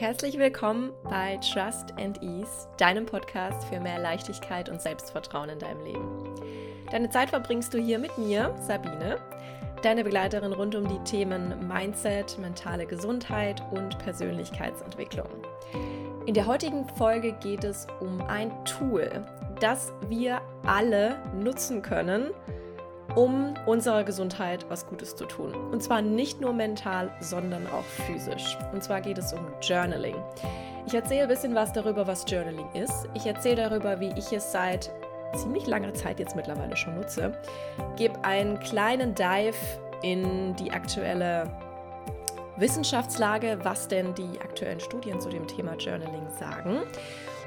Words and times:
Herzlich 0.00 0.38
willkommen 0.38 0.94
bei 1.04 1.38
Trust 1.52 1.92
and 1.98 2.22
Ease, 2.22 2.66
deinem 2.78 3.04
Podcast 3.04 3.68
für 3.68 3.80
mehr 3.80 3.98
Leichtigkeit 3.98 4.70
und 4.70 4.80
Selbstvertrauen 4.80 5.50
in 5.50 5.58
deinem 5.58 5.84
Leben. 5.84 6.34
Deine 6.90 7.10
Zeit 7.10 7.28
verbringst 7.28 7.74
du 7.74 7.78
hier 7.78 7.98
mit 7.98 8.16
mir, 8.16 8.54
Sabine, 8.66 9.18
deine 9.82 10.02
Begleiterin 10.02 10.54
rund 10.54 10.74
um 10.74 10.88
die 10.88 10.98
Themen 11.04 11.68
Mindset, 11.68 12.38
mentale 12.38 12.86
Gesundheit 12.86 13.62
und 13.72 13.98
Persönlichkeitsentwicklung. 13.98 15.28
In 16.24 16.32
der 16.32 16.46
heutigen 16.46 16.88
Folge 16.96 17.32
geht 17.34 17.64
es 17.64 17.86
um 18.00 18.22
ein 18.22 18.52
Tool, 18.64 19.10
das 19.60 19.92
wir 20.08 20.40
alle 20.64 21.18
nutzen 21.34 21.82
können, 21.82 22.30
um 23.16 23.54
unserer 23.66 24.04
Gesundheit 24.04 24.66
was 24.68 24.86
Gutes 24.86 25.16
zu 25.16 25.26
tun. 25.26 25.54
Und 25.70 25.82
zwar 25.82 26.02
nicht 26.02 26.40
nur 26.40 26.52
mental, 26.52 27.10
sondern 27.20 27.66
auch 27.66 27.84
physisch. 28.06 28.56
Und 28.72 28.82
zwar 28.82 29.00
geht 29.00 29.18
es 29.18 29.32
um 29.32 29.46
Journaling. 29.62 30.16
Ich 30.86 30.94
erzähle 30.94 31.22
ein 31.22 31.28
bisschen 31.28 31.54
was 31.54 31.72
darüber, 31.72 32.06
was 32.06 32.24
Journaling 32.28 32.70
ist. 32.74 33.08
Ich 33.14 33.26
erzähle 33.26 33.68
darüber, 33.68 34.00
wie 34.00 34.12
ich 34.16 34.32
es 34.32 34.50
seit 34.52 34.90
ziemlich 35.36 35.66
langer 35.66 35.94
Zeit 35.94 36.18
jetzt 36.18 36.34
mittlerweile 36.34 36.76
schon 36.76 36.96
nutze. 36.96 37.32
Gebe 37.96 38.24
einen 38.24 38.58
kleinen 38.60 39.14
Dive 39.14 39.56
in 40.02 40.56
die 40.56 40.72
aktuelle 40.72 41.50
Wissenschaftslage, 42.56 43.58
was 43.62 43.88
denn 43.88 44.14
die 44.14 44.40
aktuellen 44.40 44.80
Studien 44.80 45.20
zu 45.20 45.28
dem 45.28 45.46
Thema 45.46 45.76
Journaling 45.76 46.28
sagen 46.38 46.80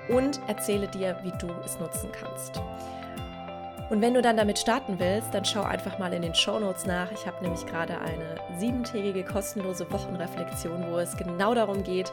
und 0.10 0.40
erzähle 0.48 0.88
dir, 0.88 1.18
wie 1.24 1.32
du 1.40 1.52
es 1.64 1.80
nutzen 1.80 2.10
kannst. 2.12 2.62
Und 3.90 4.02
wenn 4.02 4.14
du 4.14 4.22
dann 4.22 4.38
damit 4.38 4.58
starten 4.58 4.98
willst, 4.98 5.34
dann 5.34 5.46
schau 5.46 5.62
einfach 5.62 6.00
mal 6.00 6.14
in 6.14 6.22
den 6.22 6.34
Show 6.34 6.60
Notes 6.60 6.86
nach. 6.86 7.12
Ich 7.12 7.28
habe 7.28 7.44
nämlich 7.44 7.66
gerade 7.66 8.00
eine 8.00 8.36
siebentägige 8.58 9.24
kostenlose 9.24 9.92
Wochenreflexion, 9.92 10.90
wo 10.90 10.98
es 10.98 11.16
genau 11.18 11.54
darum 11.54 11.84
geht, 11.84 12.12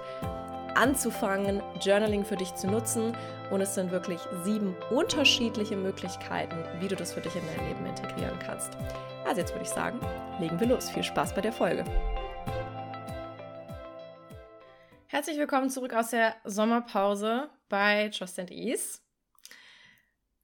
anzufangen, 0.75 1.63
Journaling 1.81 2.25
für 2.25 2.37
dich 2.37 2.55
zu 2.55 2.67
nutzen. 2.67 3.17
Und 3.51 3.61
es 3.61 3.75
sind 3.75 3.93
wirklich 3.93 4.21
sieben 4.45 4.77
unterschiedliche 4.91 5.77
Möglichkeiten, 5.77 6.57
wie 6.81 6.89
du 6.89 6.97
das 6.97 7.15
für 7.15 7.21
dich 7.21 7.35
in 7.37 7.43
dein 7.47 7.69
Leben 7.69 7.87
integrieren 7.87 8.39
kannst. 8.45 8.77
Also 9.27 9.41
jetzt 9.41 9.53
würde 9.53 9.65
ich 9.65 9.71
sagen, 9.71 10.01
legen 10.41 10.59
wir 10.59 10.67
los. 10.67 10.91
Viel 10.91 11.05
Spaß 11.05 11.35
bei 11.35 11.41
der 11.41 11.53
Folge. 11.53 11.85
Herzlich 15.07 15.39
willkommen 15.39 15.71
zurück 15.71 15.95
aus 15.95 16.11
der 16.11 16.35
Sommerpause 16.45 17.49
bei 17.69 18.09
Trust 18.11 18.39
and 18.39 18.51
Ease. 18.51 19.01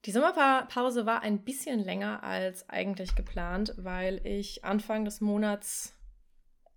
Die 0.07 0.13
Sommerpause 0.13 1.05
war 1.05 1.23
ein 1.23 1.43
bisschen 1.43 1.81
länger 1.81 2.23
als 2.23 2.69
eigentlich 2.69 3.17
geplant, 3.17 3.75
weil 3.77 4.25
ich 4.25 4.65
Anfang 4.65 5.05
des 5.05 5.21
Monats 5.21 5.97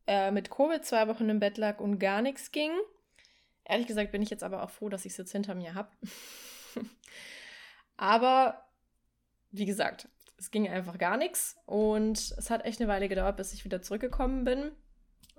äh, 0.08 0.32
mit 0.32 0.50
Covid 0.50 0.84
zwei 0.84 1.08
Wochen 1.08 1.30
im 1.30 1.40
Bett 1.40 1.60
lag 1.60 1.80
und 1.80 2.00
gar 2.00 2.24
nichts 2.24 2.52
ging. 2.52 2.72
Ehrlich 3.66 3.86
gesagt 3.86 4.12
bin 4.12 4.24
ich 4.24 4.32
jetzt 4.32 4.44
aber 4.44 4.64
auch 4.64 4.72
froh, 4.72 4.90
dass 4.90 5.06
ich 5.06 5.12
es 5.12 5.18
jetzt 5.18 5.32
hinter 5.32 5.54
mir 5.54 5.76
habe. 5.76 5.92
aber 7.98 8.66
wie 9.52 9.66
gesagt, 9.66 10.10
es 10.38 10.50
ging 10.50 10.68
einfach 10.68 10.98
gar 10.98 11.16
nichts 11.16 11.56
und 11.68 12.18
es 12.36 12.50
hat 12.50 12.66
echt 12.66 12.82
eine 12.82 12.90
Weile 12.90 13.10
gedauert, 13.10 13.38
bis 13.38 13.54
ich 13.54 13.64
wieder 13.64 13.84
zurückgekommen 13.84 14.44
bin 14.44 14.72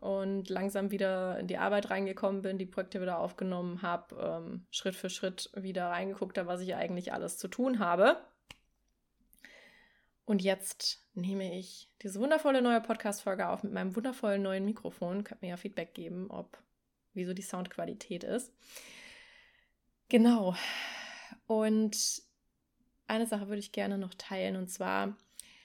und 0.00 0.48
langsam 0.48 0.90
wieder 0.90 1.38
in 1.38 1.46
die 1.46 1.58
Arbeit 1.58 1.90
reingekommen 1.90 2.42
bin, 2.42 2.58
die 2.58 2.66
Projekte 2.66 3.00
wieder 3.02 3.18
aufgenommen 3.18 3.82
habe, 3.82 4.16
ähm, 4.16 4.66
Schritt 4.70 4.96
für 4.96 5.10
Schritt 5.10 5.50
wieder 5.54 5.88
reingeguckt 5.88 6.38
habe, 6.38 6.48
was 6.48 6.62
ich 6.62 6.74
eigentlich 6.74 7.12
alles 7.12 7.36
zu 7.36 7.48
tun 7.48 7.78
habe. 7.78 8.16
Und 10.24 10.42
jetzt 10.42 11.04
nehme 11.14 11.58
ich 11.58 11.90
diese 12.02 12.20
wundervolle 12.20 12.62
neue 12.62 12.80
Podcast-Folge 12.80 13.48
auf 13.48 13.62
mit 13.62 13.72
meinem 13.72 13.94
wundervollen 13.94 14.40
neuen 14.40 14.64
Mikrofon. 14.64 15.24
Könnt 15.24 15.42
mir 15.42 15.48
ja 15.48 15.56
Feedback 15.56 15.92
geben, 15.92 16.30
ob 16.30 16.56
wieso 17.12 17.34
die 17.34 17.42
Soundqualität 17.42 18.24
ist. 18.24 18.52
Genau. 20.08 20.54
Und 21.46 22.22
eine 23.06 23.26
Sache 23.26 23.48
würde 23.48 23.58
ich 23.58 23.72
gerne 23.72 23.98
noch 23.98 24.14
teilen 24.14 24.56
und 24.56 24.68
zwar 24.68 25.16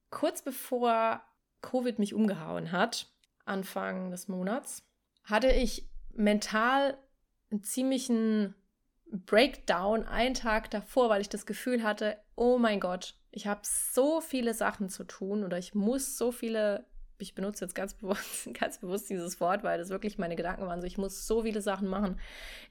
kurz 0.09 0.41
bevor 0.41 1.22
Covid 1.62 2.00
mich 2.00 2.13
umgehauen 2.13 2.72
hat, 2.72 3.07
Anfang 3.45 4.11
des 4.11 4.28
Monats, 4.28 4.83
hatte 5.23 5.51
ich 5.51 5.89
mental 6.13 6.97
einen 7.51 7.63
ziemlichen 7.63 8.56
Breakdown 9.11 10.03
einen 10.03 10.33
Tag 10.33 10.69
davor, 10.72 11.09
weil 11.09 11.22
ich 11.22 11.29
das 11.29 11.45
Gefühl 11.45 11.83
hatte, 11.83 12.17
oh 12.35 12.57
mein 12.57 12.79
Gott, 12.79 13.16
ich 13.31 13.47
habe 13.47 13.61
so 13.63 14.22
viele 14.22 14.53
Sachen 14.53 14.89
zu 14.89 15.03
tun 15.03 15.44
oder 15.44 15.57
ich 15.57 15.75
muss 15.75 16.17
so 16.17 16.31
viele, 16.31 16.85
ich 17.17 17.35
benutze 17.35 17.66
jetzt 17.66 17.75
ganz 17.75 17.94
bewusst, 17.94 18.50
ganz 18.59 18.79
bewusst 18.79 19.09
dieses 19.09 19.39
Wort, 19.39 19.63
weil 19.63 19.77
das 19.77 19.89
wirklich 19.89 20.17
meine 20.17 20.35
Gedanken 20.35 20.66
waren, 20.66 20.81
so 20.81 20.88
ich 20.88 20.97
muss 20.97 21.27
so 21.27 21.44
viele 21.44 21.62
Sachen 21.62 21.88
machen. 21.88 22.19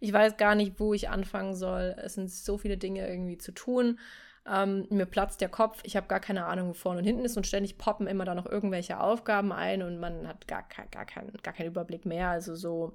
Ich 0.00 0.12
weiß 0.12 0.36
gar 0.36 0.54
nicht, 0.54 0.80
wo 0.80 0.94
ich 0.94 1.08
anfangen 1.08 1.54
soll. 1.54 1.94
Es 1.98 2.14
sind 2.14 2.30
so 2.30 2.58
viele 2.58 2.76
Dinge 2.76 3.08
irgendwie 3.08 3.38
zu 3.38 3.52
tun. 3.52 3.98
Ähm, 4.46 4.86
mir 4.90 5.06
platzt 5.06 5.40
der 5.40 5.48
Kopf, 5.48 5.80
ich 5.84 5.96
habe 5.96 6.06
gar 6.06 6.20
keine 6.20 6.44
Ahnung, 6.44 6.68
wo 6.68 6.72
vorne 6.74 6.98
und 6.98 7.04
hinten 7.06 7.24
ist 7.24 7.36
und 7.36 7.46
ständig 7.46 7.78
poppen 7.78 8.06
immer 8.06 8.24
da 8.24 8.34
noch 8.34 8.46
irgendwelche 8.46 9.00
Aufgaben 9.00 9.52
ein 9.52 9.82
und 9.82 9.98
man 9.98 10.28
hat 10.28 10.46
gar, 10.46 10.64
gar, 10.64 10.86
gar, 10.86 11.06
kein, 11.06 11.32
gar 11.42 11.54
keinen 11.54 11.68
Überblick 11.68 12.04
mehr. 12.04 12.28
Also 12.28 12.54
so, 12.54 12.92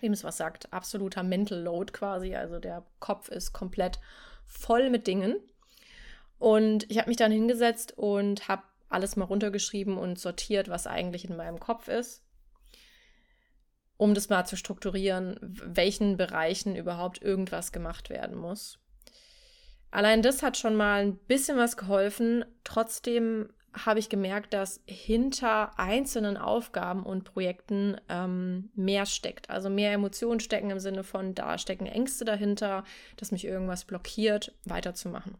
wem 0.00 0.12
es 0.12 0.24
was 0.24 0.38
sagt, 0.38 0.72
absoluter 0.72 1.22
Mental 1.22 1.60
Load 1.60 1.92
quasi. 1.92 2.34
Also 2.34 2.58
der 2.58 2.86
Kopf 2.98 3.28
ist 3.28 3.52
komplett 3.52 4.00
voll 4.46 4.88
mit 4.88 5.06
Dingen. 5.06 5.36
Und 6.38 6.90
ich 6.90 6.98
habe 6.98 7.08
mich 7.08 7.16
dann 7.16 7.32
hingesetzt 7.32 7.96
und 7.96 8.48
habe 8.48 8.62
alles 8.88 9.16
mal 9.16 9.24
runtergeschrieben 9.24 9.98
und 9.98 10.18
sortiert, 10.18 10.68
was 10.68 10.86
eigentlich 10.86 11.28
in 11.28 11.36
meinem 11.36 11.60
Kopf 11.60 11.88
ist 11.88 12.26
um 13.96 14.14
das 14.14 14.28
mal 14.28 14.44
zu 14.44 14.56
strukturieren, 14.56 15.36
welchen 15.40 16.16
Bereichen 16.16 16.76
überhaupt 16.76 17.22
irgendwas 17.22 17.72
gemacht 17.72 18.10
werden 18.10 18.36
muss. 18.36 18.78
Allein 19.90 20.22
das 20.22 20.42
hat 20.42 20.56
schon 20.56 20.76
mal 20.76 21.02
ein 21.02 21.16
bisschen 21.16 21.56
was 21.56 21.76
geholfen. 21.76 22.44
Trotzdem 22.64 23.48
habe 23.84 23.98
ich 23.98 24.08
gemerkt, 24.08 24.54
dass 24.54 24.82
hinter 24.86 25.78
einzelnen 25.78 26.36
Aufgaben 26.36 27.04
und 27.04 27.24
Projekten 27.24 27.96
ähm, 28.08 28.70
mehr 28.74 29.06
steckt. 29.06 29.50
Also 29.50 29.68
mehr 29.68 29.92
Emotionen 29.92 30.40
stecken 30.40 30.70
im 30.70 30.80
Sinne 30.80 31.04
von, 31.04 31.34
da 31.34 31.58
stecken 31.58 31.86
Ängste 31.86 32.24
dahinter, 32.24 32.84
dass 33.16 33.32
mich 33.32 33.44
irgendwas 33.44 33.84
blockiert, 33.84 34.54
weiterzumachen. 34.64 35.36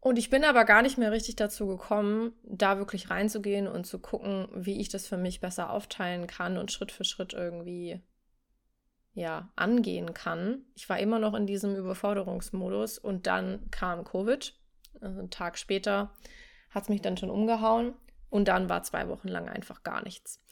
Und 0.00 0.18
ich 0.18 0.30
bin 0.30 0.44
aber 0.44 0.64
gar 0.64 0.82
nicht 0.82 0.96
mehr 0.96 1.10
richtig 1.10 1.36
dazu 1.36 1.66
gekommen, 1.66 2.32
da 2.44 2.78
wirklich 2.78 3.10
reinzugehen 3.10 3.66
und 3.66 3.84
zu 3.84 3.98
gucken, 3.98 4.48
wie 4.54 4.80
ich 4.80 4.88
das 4.88 5.06
für 5.06 5.16
mich 5.16 5.40
besser 5.40 5.70
aufteilen 5.70 6.26
kann 6.26 6.56
und 6.56 6.70
Schritt 6.70 6.92
für 6.92 7.04
Schritt 7.04 7.32
irgendwie 7.32 8.00
ja, 9.14 9.50
angehen 9.56 10.14
kann. 10.14 10.62
Ich 10.74 10.88
war 10.88 10.98
immer 10.98 11.18
noch 11.18 11.34
in 11.34 11.46
diesem 11.46 11.74
Überforderungsmodus 11.74 12.98
und 12.98 13.26
dann 13.26 13.70
kam 13.70 14.04
Covid. 14.04 14.54
Also 15.00 15.18
einen 15.18 15.30
Tag 15.30 15.58
später 15.58 16.14
hat 16.70 16.84
es 16.84 16.88
mich 16.88 17.02
dann 17.02 17.16
schon 17.16 17.30
umgehauen 17.30 17.94
und 18.30 18.48
dann 18.48 18.68
war 18.68 18.82
zwei 18.82 19.08
Wochen 19.08 19.28
lang 19.28 19.48
einfach 19.48 19.82
gar 19.82 20.02
nichts. 20.02 20.42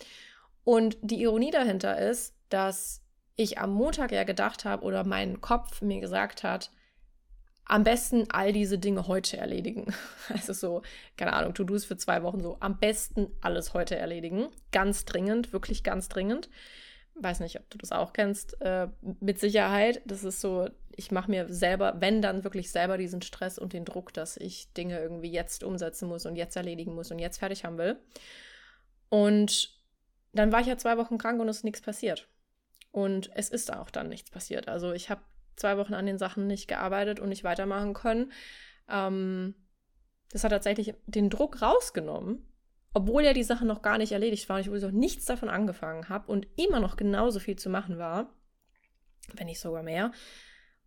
Und 0.64 0.96
die 1.00 1.22
Ironie 1.22 1.50
dahinter 1.50 1.98
ist, 1.98 2.34
dass 2.48 3.02
ich 3.36 3.58
am 3.58 3.72
Montag 3.72 4.12
ja 4.12 4.24
gedacht 4.24 4.64
habe 4.64 4.84
oder 4.84 5.04
mein 5.04 5.40
Kopf 5.40 5.82
mir 5.82 6.00
gesagt 6.00 6.42
hat, 6.42 6.70
am 7.66 7.82
besten 7.82 8.24
all 8.30 8.52
diese 8.52 8.78
Dinge 8.78 9.06
heute 9.06 9.36
erledigen. 9.36 9.92
Also 10.28 10.52
so, 10.52 10.82
keine 11.16 11.34
Ahnung, 11.34 11.54
To-Dos 11.54 11.84
für 11.84 11.96
zwei 11.96 12.22
Wochen 12.24 12.40
so, 12.40 12.56
am 12.58 12.78
besten 12.78 13.28
alles 13.40 13.74
heute 13.74 13.96
erledigen. 13.96 14.48
Ganz 14.72 15.04
dringend, 15.04 15.52
wirklich 15.52 15.84
ganz 15.84 16.08
dringend 16.08 16.48
weiß 17.21 17.41
nicht, 17.41 17.59
ob 17.59 17.69
du 17.71 17.78
das 17.78 17.93
auch 17.93 18.12
kennst, 18.12 18.60
äh, 18.60 18.88
mit 19.21 19.38
Sicherheit. 19.38 20.03
Das 20.04 20.25
ist 20.25 20.41
so, 20.41 20.69
ich 20.94 21.10
mache 21.10 21.31
mir 21.31 21.53
selber, 21.53 21.97
wenn 22.00 22.22
dann 22.22 22.44
wirklich 22.44 22.71
selber 22.71 22.99
diesen 22.99 23.22
Stress 23.22 23.59
und 23.59 23.72
den 23.72 23.84
Druck, 23.84 24.12
dass 24.12 24.37
ich 24.37 24.72
Dinge 24.75 24.99
irgendwie 24.99 25.31
jetzt 25.31 25.65
umsetzen 25.65 26.09
muss 26.09 26.27
und 26.27 26.37
jetzt 26.37 26.56
erledigen 26.56 26.94
muss 26.94 27.10
und 27.10 27.19
jetzt 27.19 27.38
fertig 27.38 27.65
haben 27.65 27.78
will. 27.78 27.99
Und 29.09 29.75
dann 30.32 30.53
war 30.53 30.60
ich 30.60 30.66
ja 30.66 30.77
zwei 30.77 30.99
Wochen 30.99 31.19
krank 31.19 31.41
und 31.41 31.48
es 31.48 31.59
ist 31.59 31.65
nichts 31.65 31.80
passiert. 31.80 32.28
Und 32.91 33.30
es 33.34 33.48
ist 33.48 33.72
auch 33.72 33.91
dann 33.91 34.09
nichts 34.09 34.30
passiert. 34.30 34.69
Also 34.69 34.92
ich 34.92 35.10
habe 35.10 35.22
zwei 35.57 35.78
Wochen 35.78 35.95
an 35.95 36.07
den 36.07 36.19
Sachen 36.19 36.47
nicht 36.47 36.69
gearbeitet 36.69 37.21
und 37.21 37.30
nicht 37.30 37.45
weitermachen 37.45 37.95
können. 37.95 38.33
Ähm, 38.89 39.54
das 40.30 40.45
hat 40.45 40.51
tatsächlich 40.51 40.95
den 41.07 41.30
Druck 41.30 41.62
rausgenommen 41.62 42.47
obwohl 42.97 43.25
ja 43.25 43.34
die 43.34 43.45
Sache 43.45 43.66
noch 43.66 43.83
gar 43.83 43.98
nicht 43.98 44.13
erledigt 44.13 44.48
war 44.48 44.57
und 44.57 44.60
ich 44.60 44.69
sowieso 44.69 44.89
nichts 44.89 45.27
davon 45.27 45.51
angefangen 45.51 46.09
habe 46.09 46.33
und 46.33 46.48
immer 46.57 46.81
noch 46.81 46.97
genauso 46.97 47.41
viel 47.41 47.57
zu 47.57 47.69
machen 47.69 47.98
war, 47.98 48.33
wenn 49.34 49.45
nicht 49.45 49.60
sogar 49.60 49.83
mehr. 49.83 50.13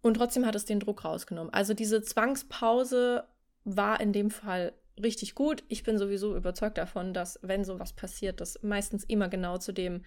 Und 0.02 0.16
trotzdem 0.16 0.44
hat 0.48 0.56
es 0.56 0.66
den 0.66 0.80
Druck 0.80 1.06
rausgenommen. 1.06 1.54
Also 1.54 1.76
diese 1.76 2.02
Zwangspause 2.02 3.28
war 3.64 4.02
in 4.02 4.12
dem 4.12 4.32
Fall 4.32 4.74
richtig 5.00 5.36
gut. 5.36 5.64
Ich 5.68 5.84
bin 5.84 6.00
sowieso 6.00 6.36
überzeugt 6.36 6.80
davon, 6.80 7.14
dass 7.14 7.38
wenn 7.44 7.64
sowas 7.64 7.94
passiert, 7.94 8.42
das 8.42 8.58
meistens 8.64 9.04
immer 9.04 9.30
genau 9.30 9.60
zu 9.60 9.72
dem 9.72 10.04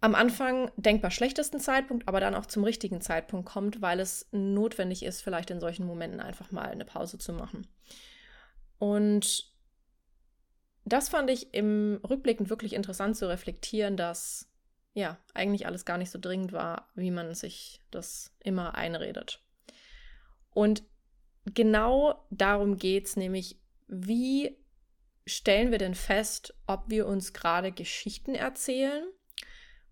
am 0.00 0.14
Anfang 0.14 0.70
denkbar 0.76 1.10
schlechtesten 1.10 1.58
Zeitpunkt, 1.58 2.06
aber 2.06 2.20
dann 2.20 2.36
auch 2.36 2.46
zum 2.46 2.62
richtigen 2.62 3.00
Zeitpunkt 3.00 3.48
kommt, 3.48 3.82
weil 3.82 3.98
es 3.98 4.28
notwendig 4.30 5.04
ist, 5.04 5.20
vielleicht 5.20 5.50
in 5.50 5.58
solchen 5.58 5.84
Momenten 5.84 6.20
einfach 6.20 6.52
mal 6.52 6.68
eine 6.68 6.84
Pause 6.84 7.18
zu 7.18 7.32
machen. 7.32 7.66
Und 8.78 9.51
das 10.84 11.08
fand 11.08 11.30
ich 11.30 11.54
im 11.54 12.00
Rückblickend 12.08 12.50
wirklich 12.50 12.72
interessant 12.72 13.16
zu 13.16 13.28
reflektieren, 13.28 13.96
dass 13.96 14.48
ja, 14.94 15.18
eigentlich 15.32 15.66
alles 15.66 15.84
gar 15.84 15.98
nicht 15.98 16.10
so 16.10 16.18
dringend 16.18 16.52
war, 16.52 16.88
wie 16.94 17.10
man 17.10 17.34
sich 17.34 17.80
das 17.90 18.32
immer 18.40 18.74
einredet. 18.74 19.40
Und 20.50 20.82
genau 21.46 22.26
darum 22.30 22.76
geht 22.76 23.06
es, 23.06 23.16
nämlich, 23.16 23.58
wie 23.88 24.58
stellen 25.24 25.70
wir 25.70 25.78
denn 25.78 25.94
fest, 25.94 26.54
ob 26.66 26.84
wir 26.88 27.06
uns 27.06 27.32
gerade 27.32 27.72
Geschichten 27.72 28.34
erzählen 28.34 29.04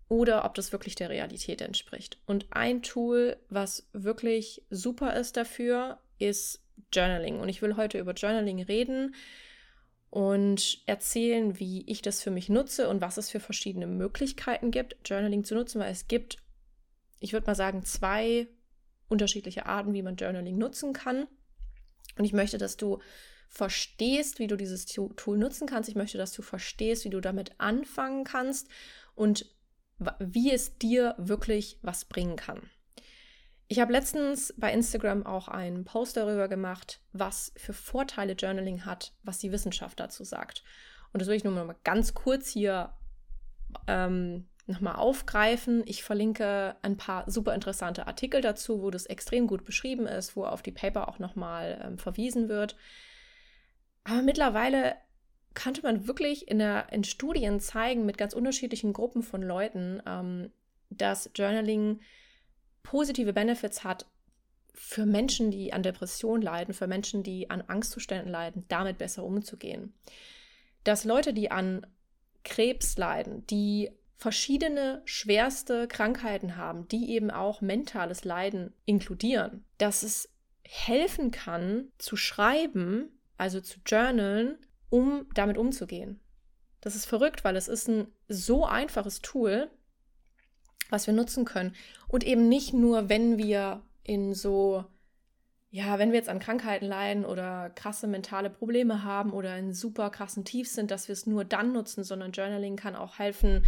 oder 0.07 0.45
ob 0.45 0.53
das 0.55 0.71
wirklich 0.71 0.95
der 0.95 1.09
Realität 1.09 1.61
entspricht. 1.61 2.19
Und 2.27 2.47
ein 2.51 2.83
Tool, 2.83 3.37
was 3.49 3.89
wirklich 3.93 4.63
super 4.69 5.15
ist 5.15 5.37
dafür, 5.37 5.99
ist 6.19 6.63
Journaling. 6.93 7.39
Und 7.39 7.49
ich 7.49 7.61
will 7.61 7.77
heute 7.77 7.97
über 7.97 8.13
Journaling 8.13 8.61
reden 8.61 9.15
und 10.11 10.83
erzählen, 10.87 11.57
wie 11.57 11.89
ich 11.89 12.01
das 12.01 12.21
für 12.21 12.31
mich 12.31 12.49
nutze 12.49 12.89
und 12.89 13.01
was 13.01 13.17
es 13.17 13.29
für 13.29 13.39
verschiedene 13.39 13.87
Möglichkeiten 13.87 14.69
gibt, 14.69 14.97
Journaling 15.09 15.45
zu 15.45 15.55
nutzen, 15.55 15.79
weil 15.79 15.91
es 15.91 16.09
gibt, 16.09 16.37
ich 17.21 17.31
würde 17.31 17.47
mal 17.47 17.55
sagen, 17.55 17.83
zwei 17.83 18.47
unterschiedliche 19.07 19.65
Arten, 19.65 19.93
wie 19.93 20.03
man 20.03 20.17
Journaling 20.17 20.57
nutzen 20.57 20.91
kann. 20.91 21.27
Und 22.17 22.25
ich 22.25 22.33
möchte, 22.33 22.57
dass 22.57 22.75
du 22.75 22.99
verstehst, 23.47 24.39
wie 24.39 24.47
du 24.47 24.57
dieses 24.57 24.85
Tool 24.85 25.37
nutzen 25.37 25.65
kannst. 25.65 25.89
Ich 25.89 25.95
möchte, 25.95 26.17
dass 26.17 26.33
du 26.33 26.41
verstehst, 26.41 27.05
wie 27.05 27.09
du 27.09 27.21
damit 27.21 27.59
anfangen 27.59 28.25
kannst 28.25 28.67
und 29.15 29.45
wie 30.19 30.51
es 30.51 30.77
dir 30.77 31.15
wirklich 31.19 31.79
was 31.83 32.03
bringen 32.03 32.35
kann. 32.35 32.69
Ich 33.71 33.79
habe 33.79 33.93
letztens 33.93 34.53
bei 34.57 34.73
Instagram 34.73 35.25
auch 35.25 35.47
einen 35.47 35.85
Post 35.85 36.17
darüber 36.17 36.49
gemacht, 36.49 36.99
was 37.13 37.53
für 37.55 37.71
Vorteile 37.71 38.33
Journaling 38.33 38.83
hat, 38.83 39.13
was 39.23 39.37
die 39.37 39.53
Wissenschaft 39.53 39.97
dazu 39.97 40.25
sagt. 40.25 40.65
Und 41.13 41.21
das 41.21 41.29
will 41.29 41.37
ich 41.37 41.45
nur 41.45 41.53
mal 41.53 41.77
ganz 41.85 42.13
kurz 42.13 42.49
hier 42.49 42.91
ähm, 43.87 44.49
nochmal 44.67 44.95
aufgreifen. 44.95 45.83
Ich 45.85 46.03
verlinke 46.03 46.75
ein 46.81 46.97
paar 46.97 47.31
super 47.31 47.55
interessante 47.55 48.07
Artikel 48.07 48.41
dazu, 48.41 48.81
wo 48.81 48.91
das 48.91 49.05
extrem 49.05 49.47
gut 49.47 49.63
beschrieben 49.63 50.05
ist, 50.05 50.35
wo 50.35 50.43
auf 50.43 50.61
die 50.61 50.73
Paper 50.73 51.07
auch 51.07 51.19
nochmal 51.19 51.81
ähm, 51.81 51.97
verwiesen 51.97 52.49
wird. 52.49 52.75
Aber 54.03 54.21
mittlerweile 54.21 54.97
konnte 55.55 55.81
man 55.81 56.07
wirklich 56.07 56.49
in, 56.49 56.59
der, 56.59 56.91
in 56.91 57.05
Studien 57.05 57.61
zeigen 57.61 58.05
mit 58.05 58.17
ganz 58.17 58.33
unterschiedlichen 58.33 58.91
Gruppen 58.91 59.23
von 59.23 59.41
Leuten, 59.41 60.03
ähm, 60.05 60.51
dass 60.89 61.31
Journaling 61.33 62.01
positive 62.83 63.33
Benefits 63.33 63.83
hat 63.83 64.05
für 64.73 65.05
Menschen, 65.05 65.51
die 65.51 65.73
an 65.73 65.83
Depressionen 65.83 66.41
leiden, 66.41 66.73
für 66.73 66.87
Menschen, 66.87 67.23
die 67.23 67.49
an 67.49 67.61
Angstzuständen 67.61 68.31
leiden, 68.31 68.65
damit 68.67 68.97
besser 68.97 69.23
umzugehen. 69.23 69.93
Dass 70.83 71.03
Leute, 71.03 71.33
die 71.33 71.51
an 71.51 71.85
Krebs 72.43 72.97
leiden, 72.97 73.45
die 73.47 73.91
verschiedene 74.17 75.01
schwerste 75.05 75.87
Krankheiten 75.87 76.55
haben, 76.55 76.87
die 76.87 77.11
eben 77.11 77.31
auch 77.31 77.61
mentales 77.61 78.23
Leiden 78.23 78.73
inkludieren, 78.85 79.65
dass 79.77 80.03
es 80.03 80.29
helfen 80.63 81.31
kann, 81.31 81.91
zu 81.97 82.15
schreiben, 82.15 83.19
also 83.37 83.61
zu 83.61 83.79
journalen, 83.85 84.57
um 84.89 85.27
damit 85.33 85.57
umzugehen. 85.57 86.19
Das 86.81 86.95
ist 86.95 87.05
verrückt, 87.05 87.43
weil 87.43 87.55
es 87.55 87.67
ist 87.67 87.87
ein 87.87 88.07
so 88.27 88.65
einfaches 88.65 89.21
Tool, 89.21 89.69
was 90.91 91.07
wir 91.07 91.13
nutzen 91.13 91.45
können. 91.45 91.75
Und 92.07 92.23
eben 92.23 92.47
nicht 92.47 92.73
nur, 92.73 93.09
wenn 93.09 93.37
wir 93.37 93.81
in 94.03 94.33
so, 94.33 94.85
ja, 95.69 95.97
wenn 95.97 96.11
wir 96.11 96.17
jetzt 96.17 96.29
an 96.29 96.39
Krankheiten 96.39 96.85
leiden 96.85 97.25
oder 97.25 97.69
krasse 97.71 98.07
mentale 98.07 98.49
Probleme 98.49 99.03
haben 99.03 99.31
oder 99.31 99.57
in 99.57 99.73
super 99.73 100.09
krassen 100.09 100.45
Tiefs 100.45 100.75
sind, 100.75 100.91
dass 100.91 101.07
wir 101.07 101.13
es 101.13 101.25
nur 101.25 101.45
dann 101.45 101.71
nutzen, 101.71 102.03
sondern 102.03 102.31
Journaling 102.31 102.75
kann 102.75 102.95
auch 102.95 103.19
helfen, 103.19 103.65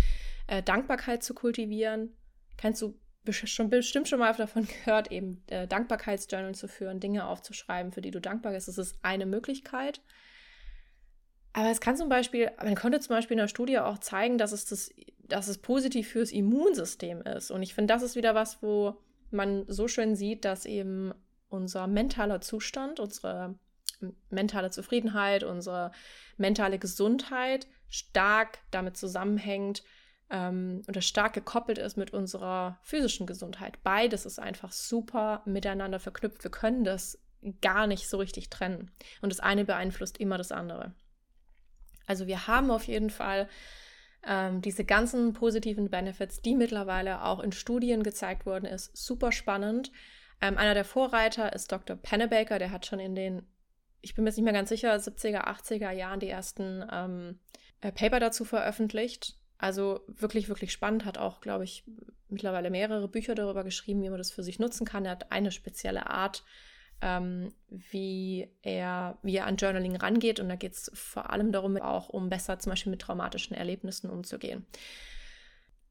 äh, 0.47 0.61
Dankbarkeit 0.61 1.23
zu 1.23 1.33
kultivieren. 1.33 2.15
Kennst 2.57 2.81
du 2.81 2.99
schon, 3.31 3.69
bestimmt 3.69 4.09
schon 4.09 4.19
mal 4.19 4.33
davon 4.33 4.67
gehört, 4.85 5.11
eben 5.11 5.43
äh, 5.47 5.67
Dankbarkeitsjournal 5.67 6.55
zu 6.55 6.67
führen, 6.67 6.99
Dinge 6.99 7.27
aufzuschreiben, 7.27 7.91
für 7.91 8.01
die 8.01 8.11
du 8.11 8.19
dankbar 8.19 8.51
bist. 8.53 8.67
Das 8.67 8.77
ist 8.77 8.97
eine 9.01 9.25
Möglichkeit. 9.25 10.01
Aber 11.53 11.69
es 11.69 11.79
kann 11.79 11.95
zum 11.95 12.09
Beispiel, 12.09 12.51
man 12.57 12.75
konnte 12.75 12.99
zum 12.99 13.15
Beispiel 13.15 13.35
in 13.35 13.41
der 13.41 13.47
Studie 13.47 13.77
auch 13.77 13.99
zeigen, 13.99 14.39
dass 14.39 14.51
es, 14.51 14.65
das, 14.65 14.91
dass 15.33 15.47
es 15.47 15.57
positiv 15.57 16.09
fürs 16.09 16.31
Immunsystem 16.31 17.21
ist. 17.23 17.49
Und 17.49 17.63
ich 17.63 17.73
finde, 17.73 17.91
das 17.91 18.03
ist 18.03 18.15
wieder 18.15 18.35
was, 18.35 18.61
wo 18.61 18.97
man 19.31 19.65
so 19.67 19.87
schön 19.87 20.15
sieht, 20.15 20.45
dass 20.45 20.67
eben 20.67 21.11
unser 21.49 21.87
mentaler 21.87 22.39
Zustand, 22.39 22.99
unsere 22.99 23.55
mentale 24.29 24.69
Zufriedenheit, 24.69 25.43
unsere 25.43 25.91
mentale 26.37 26.77
Gesundheit 26.77 27.65
stark 27.89 28.59
damit 28.69 28.95
zusammenhängt 28.95 29.81
ähm, 30.29 30.83
oder 30.87 31.01
stark 31.01 31.33
gekoppelt 31.33 31.79
ist 31.79 31.97
mit 31.97 32.13
unserer 32.13 32.77
physischen 32.83 33.25
Gesundheit. 33.25 33.81
Beides 33.83 34.27
ist 34.27 34.37
einfach 34.37 34.71
super 34.71 35.41
miteinander 35.45 35.99
verknüpft. 35.99 36.43
Wir 36.43 36.51
können 36.51 36.83
das 36.83 37.17
gar 37.61 37.87
nicht 37.87 38.07
so 38.07 38.17
richtig 38.17 38.51
trennen. 38.51 38.91
Und 39.21 39.31
das 39.31 39.39
eine 39.39 39.65
beeinflusst 39.65 40.19
immer 40.19 40.37
das 40.37 40.51
andere. 40.51 40.93
Also 42.05 42.27
wir 42.27 42.45
haben 42.45 42.69
auf 42.69 42.83
jeden 42.83 43.09
Fall 43.09 43.49
ähm, 44.25 44.61
diese 44.61 44.85
ganzen 44.85 45.33
positiven 45.33 45.89
Benefits, 45.89 46.41
die 46.41 46.55
mittlerweile 46.55 47.23
auch 47.23 47.39
in 47.39 47.51
Studien 47.51 48.03
gezeigt 48.03 48.45
wurden, 48.45 48.65
ist 48.65 48.95
super 48.95 49.31
spannend. 49.31 49.91
Ähm, 50.41 50.57
einer 50.57 50.73
der 50.73 50.85
Vorreiter 50.85 51.53
ist 51.53 51.71
Dr. 51.71 51.95
Pennebaker, 51.95 52.59
der 52.59 52.71
hat 52.71 52.85
schon 52.85 52.99
in 52.99 53.15
den, 53.15 53.45
ich 54.01 54.15
bin 54.15 54.23
mir 54.23 54.29
jetzt 54.29 54.37
nicht 54.37 54.45
mehr 54.45 54.53
ganz 54.53 54.69
sicher, 54.69 54.93
70er, 54.93 55.45
80er 55.45 55.91
Jahren 55.91 56.19
die 56.19 56.29
ersten 56.29 56.85
ähm, 56.91 57.39
äh, 57.81 57.91
Paper 57.91 58.19
dazu 58.19 58.45
veröffentlicht. 58.45 59.37
Also 59.57 60.01
wirklich, 60.07 60.49
wirklich 60.49 60.71
spannend, 60.73 61.05
hat 61.05 61.17
auch, 61.17 61.39
glaube 61.39 61.63
ich, 61.63 61.85
mittlerweile 62.27 62.69
mehrere 62.69 63.07
Bücher 63.07 63.35
darüber 63.35 63.63
geschrieben, 63.63 64.01
wie 64.03 64.09
man 64.09 64.17
das 64.17 64.31
für 64.31 64.43
sich 64.43 64.59
nutzen 64.59 64.85
kann. 64.85 65.05
Er 65.05 65.11
hat 65.11 65.31
eine 65.31 65.51
spezielle 65.51 66.09
Art, 66.09 66.43
ähm, 67.03 67.53
wie, 67.67 68.47
er, 68.61 69.17
wie 69.21 69.35
er 69.35 69.45
an 69.45 69.57
Journaling 69.57 69.97
rangeht. 69.97 70.39
Und 70.39 70.47
da 70.47 70.55
geht 70.55 70.71
es 70.73 70.89
vor 70.93 71.29
allem 71.29 71.51
darum, 71.51 71.75
auch 71.77 72.09
um 72.09 72.29
besser 72.29 72.57
zum 72.59 72.71
Beispiel 72.71 72.91
mit 72.91 73.01
traumatischen 73.01 73.55
Erlebnissen 73.55 74.09
umzugehen. 74.09 74.65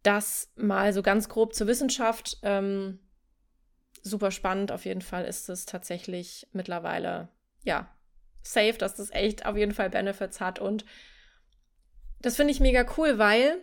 Das 0.03 0.51
mal 0.57 0.93
so 0.95 1.03
ganz 1.03 1.29
grob 1.29 1.55
zur 1.55 1.67
Wissenschaft. 1.67 2.39
Ähm, 2.43 2.99
super 4.03 4.31
spannend. 4.31 4.73
Auf 4.73 4.87
jeden 4.87 5.03
Fall 5.03 5.27
ist 5.27 5.51
es 5.51 5.67
tatsächlich 5.67 6.49
mittlerweile, 6.53 7.29
ja, 7.63 7.95
safe, 8.43 8.79
dass 8.79 8.95
das 8.95 9.11
echt 9.11 9.45
auf 9.45 9.57
jeden 9.57 9.75
Fall 9.75 9.91
Benefits 9.91 10.41
hat. 10.41 10.59
Und 10.61 10.87
das 12.23 12.37
finde 12.37 12.53
ich 12.53 12.61
mega 12.61 12.87
cool, 12.97 13.19
weil 13.19 13.59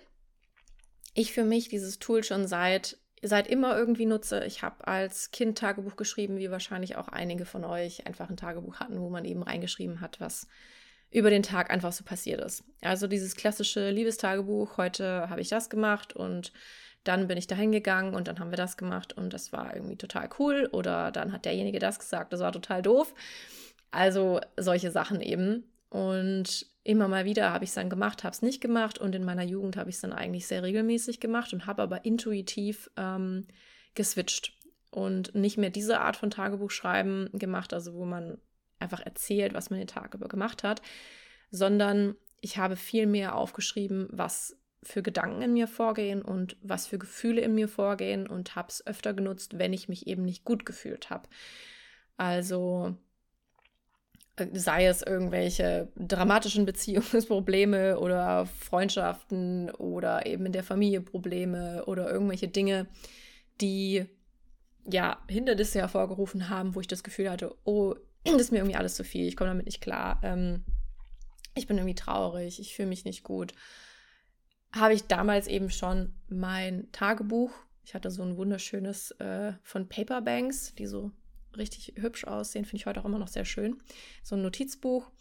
ich 1.16 1.34
für 1.34 1.44
mich 1.44 1.68
dieses 1.68 1.98
Tool 1.98 2.24
schon 2.24 2.48
seit 2.48 2.98
seit 3.22 3.48
immer 3.48 3.78
irgendwie 3.78 4.06
nutze. 4.06 4.46
Ich 4.46 4.62
habe 4.64 4.88
als 4.88 5.32
Kind 5.32 5.58
Tagebuch 5.58 5.96
geschrieben, 5.96 6.38
wie 6.38 6.52
wahrscheinlich 6.52 6.96
auch 6.96 7.08
einige 7.08 7.46
von 7.46 7.64
euch 7.64 8.08
einfach 8.08 8.30
ein 8.30 8.38
Tagebuch 8.38 8.80
hatten, 8.80 9.00
wo 9.00 9.10
man 9.10 9.26
eben 9.26 9.44
reingeschrieben 9.44 10.02
hat, 10.02 10.20
was 10.20 10.48
über 11.12 11.30
den 11.30 11.44
Tag 11.44 11.72
einfach 11.72 11.92
so 11.92 12.04
passiert 12.04 12.42
ist. 12.42 12.64
Also 12.82 13.08
dieses 13.08 13.36
klassische 13.36 13.90
Liebestagebuch, 13.90 14.78
heute 14.78 15.30
habe 15.30 15.42
ich 15.42 15.50
das 15.50 15.70
gemacht 15.70 16.14
und 16.14 16.54
dann 17.04 17.28
bin 17.28 17.38
ich 17.38 17.48
da 17.48 17.56
hingegangen 17.56 18.14
und 18.14 18.28
dann 18.28 18.40
haben 18.40 18.52
wir 18.52 18.58
das 18.58 18.78
gemacht 18.78 19.14
und 19.14 19.34
das 19.34 19.52
war 19.52 19.74
irgendwie 19.76 19.96
total 19.96 20.30
cool 20.38 20.70
oder 20.72 21.12
dann 21.12 21.32
hat 21.32 21.46
derjenige 21.46 21.80
das 21.80 21.98
gesagt, 21.98 22.34
das 22.34 22.42
war 22.42 22.52
total 22.52 22.82
doof. 22.82 23.14
Also 23.92 24.40
solche 24.58 24.92
Sachen 24.92 25.22
eben. 25.22 25.64
Und 25.90 26.68
immer 26.84 27.08
mal 27.08 27.26
wieder 27.26 27.52
habe 27.52 27.64
ich 27.64 27.72
es 27.72 27.76
dann 27.76 27.90
gemacht, 27.90 28.24
habe 28.24 28.34
es 28.34 28.42
nicht 28.42 28.62
gemacht 28.62 28.98
und 28.98 29.16
in 29.16 29.26
meiner 29.26 29.44
Jugend 29.44 29.76
habe 29.76 29.90
ich 29.90 29.96
es 29.96 30.02
dann 30.02 30.14
eigentlich 30.14 30.48
sehr 30.48 30.64
regelmäßig 30.64 31.20
gemacht 31.20 31.52
und 31.54 31.66
habe 31.66 31.82
aber 31.82 32.06
intuitiv 32.06 32.90
ähm, 32.96 33.48
geswitcht 33.96 34.54
und 34.92 35.36
nicht 35.36 35.58
mehr 35.58 35.70
diese 35.70 36.00
Art 36.00 36.16
von 36.16 36.30
Tagebuchschreiben 36.30 37.30
gemacht, 37.34 37.74
also 37.74 37.94
wo 37.94 38.06
man 38.06 38.38
einfach 38.80 39.02
erzählt, 39.02 39.54
was 39.54 39.70
man 39.70 39.80
den 39.80 39.88
Tag 39.88 40.14
über 40.14 40.28
gemacht 40.28 40.64
hat, 40.64 40.82
sondern 41.52 42.16
ich 42.42 42.58
habe 42.58 42.76
viel 42.76 43.06
mehr 43.06 43.36
aufgeschrieben, 43.36 44.08
was 44.12 44.58
für 44.82 45.02
Gedanken 45.02 45.42
in 45.42 45.54
mir 45.54 45.68
vorgehen 45.68 46.22
und 46.22 46.56
was 46.62 46.88
für 46.88 46.98
Gefühle 46.98 47.42
in 47.42 47.54
mir 47.54 47.68
vorgehen 47.68 48.28
und 48.28 48.56
habe 48.56 48.70
es 48.70 48.86
öfter 48.88 49.14
genutzt, 49.14 49.58
wenn 49.58 49.74
ich 49.74 49.90
mich 49.90 50.08
eben 50.08 50.24
nicht 50.24 50.46
gut 50.46 50.66
gefühlt 50.66 51.10
habe. 51.10 51.28
Also 52.16 52.96
sei 54.54 54.86
es 54.86 55.02
irgendwelche 55.02 55.92
dramatischen 55.96 56.66
Beziehungsprobleme 56.66 58.00
oder 58.00 58.46
Freundschaften 58.46 59.72
oder 59.72 60.26
eben 60.26 60.46
in 60.46 60.52
der 60.52 60.64
Familie 60.64 61.02
Probleme 61.02 61.86
oder 61.86 62.12
irgendwelche 62.12 62.48
Dinge, 62.48 62.88
die 63.62 64.06
ja 64.86 65.22
Hindernisse 65.28 65.80
hervorgerufen 65.80 66.50
haben, 66.50 66.76
wo 66.76 66.82
ich 66.82 66.88
das 66.88 67.04
Gefühl 67.04 67.30
hatte, 67.30 67.56
oh, 67.64 67.96
das 68.24 68.42
ist 68.42 68.52
mir 68.52 68.60
irgendwie 68.60 68.76
alles 68.76 68.96
zu 68.96 69.04
viel, 69.04 69.28
ich 69.28 69.36
komme 69.36 69.50
damit 69.50 69.66
nicht 69.66 69.82
klar, 69.82 70.20
ähm, 70.24 70.64
ich 71.56 71.68
bin 71.68 71.78
irgendwie 71.78 71.96
traurig, 71.96 72.60
ich 72.60 72.76
fühle 72.76 72.90
mich 72.90 73.06
nicht 73.06 73.24
gut, 73.24 73.54
habe 74.74 74.94
ich 74.94 75.08
damals 75.08 75.48
eben 75.48 75.70
schon 75.70 76.14
mein 76.28 76.92
Tagebuch, 76.92 77.52
ich 77.84 77.94
hatte 77.94 78.12
so 78.12 78.24
ein 78.24 78.38
wunderschönes 78.38 79.12
äh, 79.20 79.54
von 79.64 79.88
Paperbanks, 79.88 80.76
die 80.76 80.86
so 80.86 81.12
richtig 81.58 81.94
hübsch 81.98 82.26
aussehen, 82.26 82.66
finde 82.66 82.78
ich 82.78 82.86
heute 82.86 83.02
auch 83.02 83.06
immer 83.06 83.20
noch 83.20 83.28
sehr 83.28 83.46
schön. 83.46 83.78
So 84.24 84.36
ein 84.36 84.42
Notizbuch. 84.42 85.12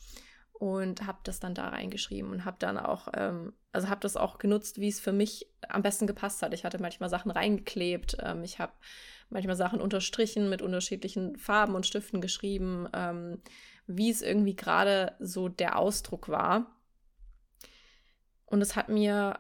und 0.58 1.06
habe 1.06 1.18
das 1.22 1.38
dann 1.38 1.54
da 1.54 1.68
reingeschrieben 1.68 2.30
und 2.32 2.44
habe 2.44 2.56
dann 2.58 2.78
auch, 2.78 3.08
ähm, 3.14 3.52
also 3.72 3.88
habe 3.88 4.00
das 4.00 4.16
auch 4.16 4.38
genutzt, 4.38 4.80
wie 4.80 4.88
es 4.88 4.98
für 4.98 5.12
mich 5.12 5.46
am 5.68 5.82
besten 5.82 6.06
gepasst 6.06 6.42
hat. 6.42 6.52
Ich 6.52 6.64
hatte 6.64 6.80
manchmal 6.82 7.08
Sachen 7.08 7.30
reingeklebt, 7.30 8.16
ähm, 8.20 8.42
ich 8.42 8.58
habe 8.58 8.72
manchmal 9.30 9.56
Sachen 9.56 9.80
unterstrichen 9.80 10.48
mit 10.48 10.60
unterschiedlichen 10.60 11.36
Farben 11.36 11.74
und 11.76 11.86
Stiften 11.86 12.20
geschrieben, 12.20 12.88
ähm, 12.92 13.40
wie 13.86 14.10
es 14.10 14.20
irgendwie 14.20 14.56
gerade 14.56 15.14
so 15.20 15.48
der 15.48 15.78
Ausdruck 15.78 16.28
war. 16.28 16.66
Und 18.46 18.60
es 18.60 18.74
hat 18.74 18.88
mir 18.88 19.38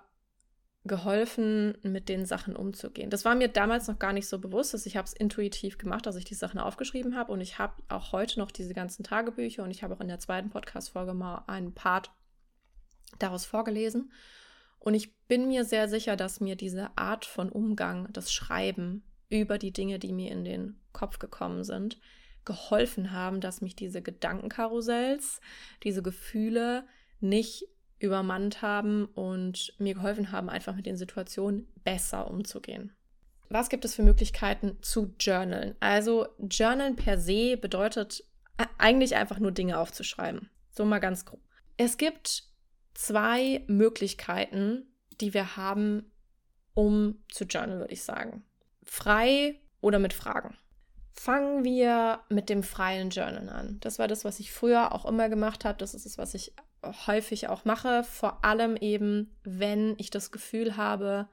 geholfen, 0.88 1.78
mit 1.82 2.08
den 2.08 2.26
Sachen 2.26 2.56
umzugehen. 2.56 3.10
Das 3.10 3.24
war 3.24 3.34
mir 3.34 3.48
damals 3.48 3.86
noch 3.86 3.98
gar 3.98 4.12
nicht 4.12 4.26
so 4.26 4.38
bewusst, 4.38 4.74
dass 4.74 4.86
ich 4.86 4.96
habe 4.96 5.06
es 5.06 5.12
intuitiv 5.12 5.78
gemacht, 5.78 6.06
dass 6.06 6.16
ich 6.16 6.24
die 6.24 6.34
Sachen 6.34 6.58
aufgeschrieben 6.58 7.16
habe 7.16 7.32
und 7.32 7.40
ich 7.40 7.58
habe 7.58 7.74
auch 7.88 8.12
heute 8.12 8.38
noch 8.40 8.50
diese 8.50 8.74
ganzen 8.74 9.04
Tagebücher 9.04 9.62
und 9.62 9.70
ich 9.70 9.82
habe 9.82 9.94
auch 9.94 10.00
in 10.00 10.08
der 10.08 10.18
zweiten 10.18 10.50
Podcast-Folge 10.50 11.14
mal 11.14 11.44
einen 11.46 11.74
Part 11.74 12.10
daraus 13.18 13.44
vorgelesen. 13.44 14.12
Und 14.80 14.94
ich 14.94 15.14
bin 15.26 15.48
mir 15.48 15.64
sehr 15.64 15.88
sicher, 15.88 16.16
dass 16.16 16.40
mir 16.40 16.56
diese 16.56 16.96
Art 16.96 17.24
von 17.24 17.50
Umgang, 17.50 18.08
das 18.12 18.32
Schreiben 18.32 19.02
über 19.28 19.58
die 19.58 19.72
Dinge, 19.72 19.98
die 19.98 20.12
mir 20.12 20.30
in 20.30 20.44
den 20.44 20.80
Kopf 20.92 21.18
gekommen 21.18 21.64
sind, 21.64 21.98
geholfen 22.44 23.12
haben, 23.12 23.40
dass 23.40 23.60
mich 23.60 23.76
diese 23.76 24.00
Gedankenkarussells, 24.00 25.40
diese 25.82 26.02
Gefühle 26.02 26.86
nicht 27.20 27.64
übermannt 27.98 28.62
haben 28.62 29.06
und 29.06 29.74
mir 29.78 29.94
geholfen 29.94 30.32
haben, 30.32 30.48
einfach 30.48 30.74
mit 30.74 30.86
den 30.86 30.96
Situationen 30.96 31.68
besser 31.84 32.30
umzugehen. 32.30 32.92
Was 33.50 33.68
gibt 33.68 33.84
es 33.84 33.94
für 33.94 34.02
Möglichkeiten 34.02 34.76
zu 34.82 35.14
journalen? 35.18 35.74
Also 35.80 36.26
journalen 36.38 36.96
per 36.96 37.18
se 37.18 37.56
bedeutet 37.56 38.24
eigentlich 38.76 39.16
einfach 39.16 39.38
nur 39.38 39.52
Dinge 39.52 39.78
aufzuschreiben. 39.78 40.50
So 40.70 40.84
mal 40.84 40.98
ganz 40.98 41.24
grob. 41.24 41.40
Es 41.76 41.96
gibt 41.96 42.44
zwei 42.94 43.64
Möglichkeiten, 43.66 44.86
die 45.20 45.32
wir 45.32 45.56
haben, 45.56 46.10
um 46.74 47.22
zu 47.30 47.44
journalen, 47.44 47.80
würde 47.80 47.94
ich 47.94 48.02
sagen. 48.02 48.44
Frei 48.84 49.60
oder 49.80 49.98
mit 49.98 50.12
Fragen. 50.12 50.56
Fangen 51.12 51.64
wir 51.64 52.20
mit 52.28 52.48
dem 52.48 52.62
freien 52.62 53.10
Journal 53.10 53.48
an. 53.48 53.78
Das 53.80 53.98
war 53.98 54.06
das, 54.06 54.24
was 54.24 54.38
ich 54.38 54.52
früher 54.52 54.92
auch 54.92 55.04
immer 55.04 55.28
gemacht 55.28 55.64
habe. 55.64 55.78
Das 55.78 55.94
ist 55.94 56.06
es, 56.06 56.18
was 56.18 56.34
ich 56.34 56.52
häufig 56.82 57.48
auch 57.48 57.64
mache. 57.64 58.04
Vor 58.04 58.44
allem 58.44 58.76
eben, 58.76 59.36
wenn 59.42 59.94
ich 59.98 60.10
das 60.10 60.30
Gefühl 60.30 60.76
habe, 60.76 61.28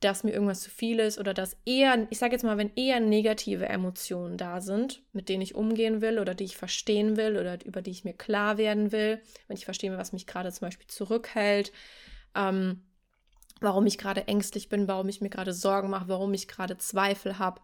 dass 0.00 0.24
mir 0.24 0.32
irgendwas 0.32 0.60
zu 0.60 0.70
viel 0.70 0.98
ist 0.98 1.18
oder 1.18 1.32
dass 1.32 1.56
eher, 1.64 2.06
ich 2.10 2.18
sage 2.18 2.32
jetzt 2.32 2.42
mal, 2.42 2.58
wenn 2.58 2.74
eher 2.74 3.00
negative 3.00 3.66
Emotionen 3.66 4.36
da 4.36 4.60
sind, 4.60 5.02
mit 5.12 5.28
denen 5.28 5.42
ich 5.42 5.54
umgehen 5.54 6.00
will 6.00 6.18
oder 6.18 6.34
die 6.34 6.44
ich 6.44 6.56
verstehen 6.56 7.16
will 7.16 7.38
oder 7.38 7.64
über 7.64 7.80
die 7.80 7.92
ich 7.92 8.04
mir 8.04 8.12
klar 8.12 8.58
werden 8.58 8.92
will, 8.92 9.22
wenn 9.48 9.56
ich 9.56 9.64
verstehe, 9.64 9.96
was 9.96 10.12
mich 10.12 10.26
gerade 10.26 10.52
zum 10.52 10.66
Beispiel 10.66 10.86
zurückhält, 10.86 11.72
ähm, 12.34 12.82
warum 13.60 13.86
ich 13.86 13.96
gerade 13.96 14.28
ängstlich 14.28 14.68
bin, 14.68 14.86
warum 14.86 15.08
ich 15.08 15.22
mir 15.22 15.30
gerade 15.30 15.54
Sorgen 15.54 15.88
mache, 15.88 16.08
warum 16.08 16.34
ich 16.34 16.46
gerade 16.46 16.76
Zweifel 16.76 17.38
habe, 17.38 17.62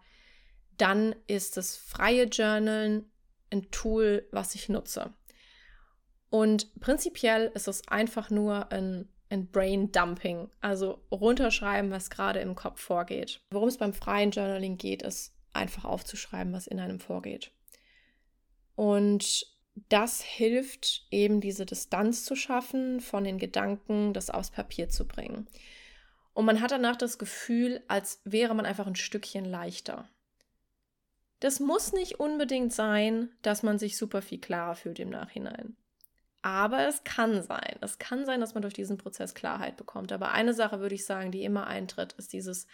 dann 0.77 1.15
ist 1.27 1.55
das 1.57 1.77
freie 1.77 2.25
Journalen 2.25 3.11
ein 3.51 3.69
Tool, 3.69 4.27
was 4.31 4.55
ich 4.55 4.69
nutze. 4.69 5.13
Und 6.33 6.73
prinzipiell 6.79 7.51
ist 7.53 7.67
es 7.67 7.87
einfach 7.87 8.31
nur 8.31 8.71
ein, 8.71 9.07
ein 9.29 9.51
Brain 9.51 9.91
Dumping, 9.91 10.49
also 10.61 10.99
runterschreiben, 11.11 11.91
was 11.91 12.09
gerade 12.09 12.39
im 12.39 12.55
Kopf 12.55 12.81
vorgeht. 12.81 13.41
Worum 13.51 13.67
es 13.67 13.77
beim 13.77 13.93
freien 13.93 14.31
Journaling 14.31 14.79
geht, 14.79 15.03
ist 15.03 15.35
einfach 15.53 15.85
aufzuschreiben, 15.85 16.51
was 16.51 16.65
in 16.65 16.79
einem 16.79 16.99
vorgeht. 16.99 17.51
Und 18.73 19.45
das 19.89 20.23
hilft 20.23 21.05
eben, 21.11 21.39
diese 21.39 21.67
Distanz 21.67 22.25
zu 22.25 22.35
schaffen, 22.35 22.99
von 22.99 23.25
den 23.25 23.37
Gedanken 23.37 24.13
das 24.13 24.31
aufs 24.31 24.49
Papier 24.49 24.89
zu 24.89 25.07
bringen. 25.07 25.45
Und 26.33 26.45
man 26.45 26.61
hat 26.61 26.71
danach 26.71 26.95
das 26.95 27.19
Gefühl, 27.19 27.83
als 27.87 28.21
wäre 28.23 28.55
man 28.55 28.65
einfach 28.65 28.87
ein 28.87 28.95
Stückchen 28.95 29.45
leichter. 29.45 30.09
Das 31.41 31.59
muss 31.59 31.93
nicht 31.93 32.19
unbedingt 32.19 32.73
sein, 32.73 33.29
dass 33.43 33.61
man 33.61 33.77
sich 33.77 33.97
super 33.99 34.23
viel 34.23 34.39
klarer 34.39 34.73
fühlt 34.73 34.97
im 34.97 35.11
Nachhinein. 35.11 35.77
Aber 36.43 36.87
es 36.87 37.05
kann 37.05 37.41
sein. 37.41 37.77
Es 37.79 37.97
kann 37.99 38.25
sein, 38.25 38.41
dass 38.41 38.53
man 38.53 38.61
durch 38.61 38.73
diesen 38.73 38.97
Prozess 38.97 39.33
Klarheit 39.33 39.77
bekommt. 39.77 40.11
Aber 40.11 40.31
eine 40.31 40.53
Sache 40.53 40.81
würde 40.81 40.93
ich 40.93 41.05
sagen, 41.05 41.31
die 41.31 41.43
immer 41.43 41.67
eintritt, 41.67 42.13
ist 42.13 42.33
dieses 42.33 42.67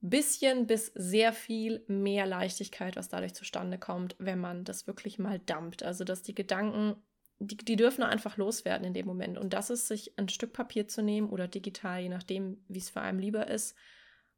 bisschen 0.00 0.66
bis 0.66 0.92
sehr 0.94 1.32
viel 1.32 1.82
mehr 1.88 2.26
Leichtigkeit, 2.26 2.94
was 2.94 3.08
dadurch 3.08 3.34
zustande 3.34 3.78
kommt, 3.78 4.14
wenn 4.18 4.38
man 4.38 4.64
das 4.64 4.86
wirklich 4.86 5.18
mal 5.18 5.38
dumpt. 5.38 5.82
Also, 5.82 6.04
dass 6.04 6.22
die 6.22 6.34
Gedanken, 6.34 6.96
die, 7.38 7.56
die 7.56 7.76
dürfen 7.76 8.04
einfach 8.04 8.36
loswerden 8.36 8.86
in 8.86 8.94
dem 8.94 9.06
Moment. 9.06 9.38
Und 9.38 9.54
das 9.54 9.70
ist, 9.70 9.88
sich 9.88 10.16
ein 10.18 10.28
Stück 10.28 10.52
Papier 10.52 10.86
zu 10.86 11.02
nehmen 11.02 11.30
oder 11.30 11.48
digital, 11.48 12.02
je 12.02 12.10
nachdem, 12.10 12.62
wie 12.68 12.78
es 12.78 12.90
für 12.90 13.00
einen 13.00 13.18
lieber 13.18 13.48
ist, 13.48 13.74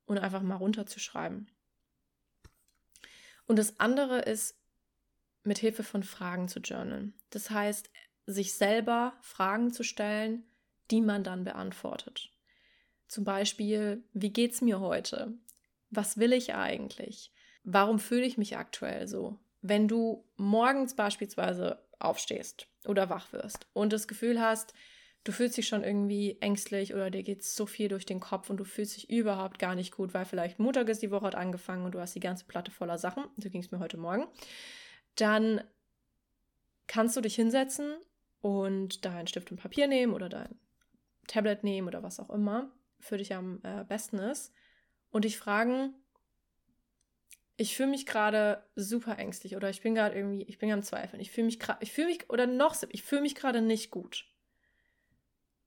und 0.07 0.19
einfach 0.19 0.43
mal 0.43 0.57
runterzuschreiben. 0.57 1.51
Und 3.47 3.59
das 3.59 3.81
andere 3.81 4.21
ist, 4.21 4.57
mit 5.43 5.59
Hilfe 5.59 5.83
von 5.83 6.05
Fragen 6.05 6.49
zu 6.49 6.61
journalen. 6.61 7.15
Das 7.31 7.51
heißt, 7.51 7.91
sich 8.33 8.55
selber 8.55 9.15
Fragen 9.21 9.73
zu 9.73 9.83
stellen, 9.83 10.45
die 10.91 11.01
man 11.01 11.25
dann 11.25 11.45
beantwortet. 11.45 12.31
Zum 13.09 13.25
Beispiel, 13.25 14.05
wie 14.13 14.33
geht's 14.33 14.61
mir 14.61 14.81
heute? 14.81 15.35
Was 15.91 16.19
will 16.19 16.33
ich 16.33 16.55
eigentlich? 16.55 17.33
Warum 17.65 17.99
fühle 17.99 18.25
ich 18.25 18.39
mich 18.39 18.57
aktuell 18.57 19.09
so? 19.09 19.39
Wenn 19.63 19.89
du 19.89 20.25
morgens 20.37 20.95
beispielsweise 20.95 21.85
aufstehst 21.99 22.67
oder 22.87 23.11
wach 23.11 23.33
wirst 23.33 23.67
und 23.73 23.93
das 23.93 24.09
Gefühl 24.09 24.41
hast, 24.41 24.73
du 25.25 25.33
fühlst 25.33 25.57
dich 25.57 25.69
schon 25.69 25.85
irgendwie 25.85 26.39
ängstlich 26.41 26.95
oder 26.95 27.11
dir 27.11 27.23
geht 27.23 27.45
so 27.45 27.67
viel 27.67 27.89
durch 27.89 28.07
den 28.07 28.21
Kopf 28.21 28.49
und 28.49 28.57
du 28.57 28.65
fühlst 28.65 28.97
dich 28.97 29.11
überhaupt 29.11 29.59
gar 29.59 29.75
nicht 29.75 29.93
gut, 29.93 30.15
weil 30.15 30.25
vielleicht 30.25 30.59
Montag 30.59 30.89
ist, 30.89 31.03
die 31.03 31.11
Woche 31.11 31.27
hat 31.27 31.35
angefangen 31.35 31.85
und 31.85 31.93
du 31.95 32.01
hast 32.01 32.15
die 32.15 32.21
ganze 32.21 32.45
Platte 32.47 32.71
voller 32.71 32.97
Sachen, 32.97 33.25
so 33.37 33.51
ging 33.51 33.61
es 33.61 33.71
mir 33.71 33.81
heute 33.81 33.99
Morgen, 33.99 34.27
dann 35.17 35.63
kannst 36.87 37.17
du 37.17 37.21
dich 37.21 37.35
hinsetzen 37.35 37.97
und 38.41 39.05
dein 39.05 39.27
Stift 39.27 39.51
und 39.51 39.59
Papier 39.61 39.87
nehmen 39.87 40.15
oder 40.15 40.29
dein 40.29 40.59
Tablet 41.27 41.65
nehmen 41.65 41.89
oder 41.89 42.03
was 42.03 42.21
auch 42.21 42.31
immer 42.31 42.71
für 42.99 43.17
dich 43.17 43.35
am 43.35 43.61
äh, 43.63 43.85
besten 43.85 44.19
ist 44.19 44.53
und 45.11 45.25
dich 45.25 45.39
fragen, 45.39 45.95
ich 47.57 47.77
fühle 47.77 47.91
mich 47.91 48.07
gerade 48.07 48.65
super 48.75 49.19
ängstlich 49.19 49.57
oder 49.57 49.71
ich 49.71 49.83
bin 49.83 49.95
gerade 49.95 50.17
irgendwie, 50.17 50.43
ich 50.43 50.59
bin 50.59 50.73
am 50.73 50.83
Zweifeln, 50.83 51.21
ich 51.21 51.31
fühle 51.31 51.47
mich 51.47 51.59
gerade, 51.59 51.83
ich 51.83 51.93
fühle 51.93 52.09
mich, 52.09 52.31
oder 52.31 52.47
noch, 52.47 52.77
ich 52.89 53.03
fühle 53.03 53.23
mich 53.23 53.35
gerade 53.35 53.61
nicht 53.61 53.91
gut 53.91 54.31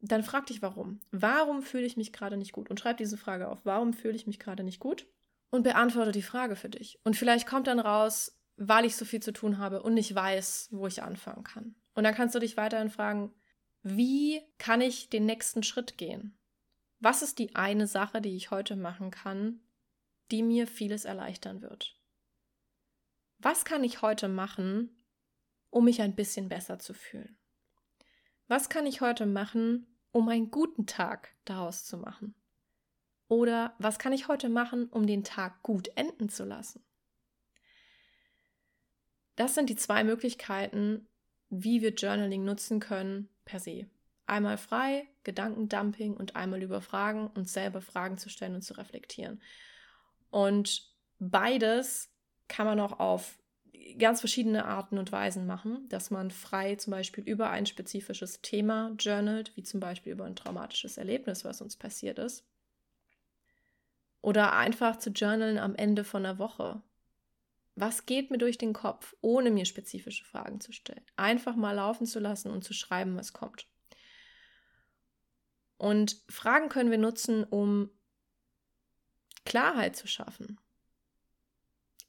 dann 0.03 0.24
frag 0.24 0.46
dich 0.48 0.62
warum. 0.62 1.00
Warum 1.12 1.62
fühle 1.62 1.86
ich 1.86 1.96
mich 1.96 2.12
gerade 2.12 2.36
nicht 2.36 2.51
gut? 2.51 2.70
Und 2.70 2.80
schreib 2.80 2.98
diese 2.98 3.18
Frage 3.18 3.48
auf. 3.48 3.60
Warum 3.63 3.94
fühle 3.94 4.15
ich 4.15 4.27
mich 4.27 4.38
gerade 4.38 4.63
nicht 4.63 4.80
gut? 4.80 5.08
Und 5.50 5.63
beantworte 5.63 6.12
die 6.12 6.22
Frage 6.22 6.56
für 6.56 6.70
dich. 6.70 7.00
Und 7.03 7.15
vielleicht 7.15 7.48
kommt 7.48 7.68
dann 7.68 7.80
raus, 7.80 8.38
weil 8.58 8.86
ich 8.86 8.98
so 8.98 9.06
viel 9.06 9.22
zu 9.22 9.32
tun 9.32 9.60
habe 9.60 9.82
und 9.82 9.94
nicht 9.94 10.13
weiß, 10.13 10.70
wo 10.72 10.88
ich 10.88 11.03
anfangen 11.03 11.44
kann. 11.44 11.75
Und 11.94 12.04
dann 12.04 12.16
kannst 12.16 12.36
du 12.36 12.40
dich 12.40 12.58
weiterhin 12.58 12.90
fragen, 12.90 13.34
wie 13.82 14.42
kann 14.58 14.82
ich 14.82 15.10
den 15.10 15.26
nächsten 15.26 15.64
Schritt 15.64 15.98
gehen? 15.98 16.38
Was 17.00 17.22
ist 17.22 17.38
die 17.38 17.56
eine 17.56 17.86
Sache, 17.86 18.22
die 18.22 18.36
ich 18.36 18.50
heute 18.50 18.76
machen 18.76 19.12
kann, 19.12 19.60
die 20.32 20.42
mir 20.42 20.68
vieles 20.68 21.06
erleichtern 21.06 21.62
wird? 21.62 22.00
Was 23.40 23.66
kann 23.66 23.84
ich 23.84 24.02
heute 24.02 24.30
machen, 24.30 25.06
um 25.70 25.84
mich 25.86 26.02
ein 26.02 26.16
bisschen 26.16 26.48
besser 26.48 26.80
zu 26.80 26.94
fühlen? 26.94 27.38
Was 28.48 28.70
kann 28.70 28.86
ich 28.86 29.02
heute 29.02 29.26
machen, 29.26 29.86
um 30.12 30.30
einen 30.30 30.50
guten 30.50 30.88
Tag 30.88 31.36
daraus 31.44 31.84
zu 31.84 31.98
machen? 31.98 32.36
Oder 33.28 33.76
was 33.80 34.00
kann 34.00 34.14
ich 34.14 34.28
heute 34.28 34.48
machen, 34.48 34.88
um 34.88 35.08
den 35.08 35.24
Tag 35.24 35.62
gut 35.64 35.90
enden 35.96 36.30
zu 36.30 36.46
lassen? 36.46 36.86
Das 39.36 39.56
sind 39.56 39.70
die 39.70 39.76
zwei 39.76 40.04
Möglichkeiten, 40.04 41.08
wie 41.53 41.81
wir 41.81 41.93
Journaling 41.93 42.43
nutzen 42.43 42.79
können 42.79 43.29
per 43.45 43.60
se. 43.60 43.86
Einmal 44.25 44.57
frei, 44.57 45.07
Gedankendumping 45.24 46.15
und 46.15 46.36
einmal 46.36 46.63
über 46.63 46.81
Fragen, 46.81 47.27
uns 47.27 47.53
selber 47.53 47.81
Fragen 47.81 48.17
zu 48.17 48.29
stellen 48.29 48.55
und 48.55 48.63
zu 48.63 48.77
reflektieren. 48.77 49.41
Und 50.31 50.89
beides 51.19 52.10
kann 52.48 52.65
man 52.65 52.79
auch 52.79 53.00
auf 53.00 53.38
ganz 54.00 54.22
verschiedene 54.22 54.65
Arten 54.65 54.98
und 54.98 55.12
Weisen 55.12 55.45
machen, 55.45 55.88
dass 55.89 56.10
man 56.10 56.31
frei 56.31 56.75
zum 56.75 56.91
Beispiel 56.91 57.24
über 57.24 57.50
ein 57.50 57.65
spezifisches 57.65 58.41
Thema 58.41 58.93
journalt, 58.98 59.55
wie 59.55 59.63
zum 59.63 59.79
Beispiel 59.79 60.13
über 60.13 60.25
ein 60.25 60.36
traumatisches 60.36 60.98
Erlebnis, 60.98 61.45
was 61.45 61.62
uns 61.62 61.75
passiert 61.75 62.17
ist. 62.17 62.45
Oder 64.22 64.53
einfach 64.53 64.98
zu 64.98 65.10
journalen 65.10 65.57
am 65.57 65.75
Ende 65.75 66.03
von 66.03 66.25
einer 66.25 66.39
Woche. 66.39 66.81
Was 67.75 68.06
geht 68.06 68.30
mir 68.30 68.38
durch 68.38 68.58
den 68.58 68.74
Kopf, 68.74 69.15
ohne 69.22 69.50
mir 69.50 69.65
spezifische 69.65 70.25
Fragen 70.25 70.60
zu 70.60 70.72
stellen? 70.72 71.03
Einfach 71.15 71.56
mal 71.56 71.74
laufen 71.74 72.06
zu 72.06 72.20
lassen 72.20 72.51
und 72.51 72.63
zu 72.63 72.74
schreiben, 72.74 73.18
was 73.18 73.34
kommt. 73.34 73.68
Und 75.77 76.22
Fragen 76.30 76.70
können 76.70 76.92
wir 76.92 77.00
nutzen, 77.00 77.44
um 77.44 77.89
Klarheit 79.44 79.96
zu 79.96 80.08
schaffen, 80.08 80.60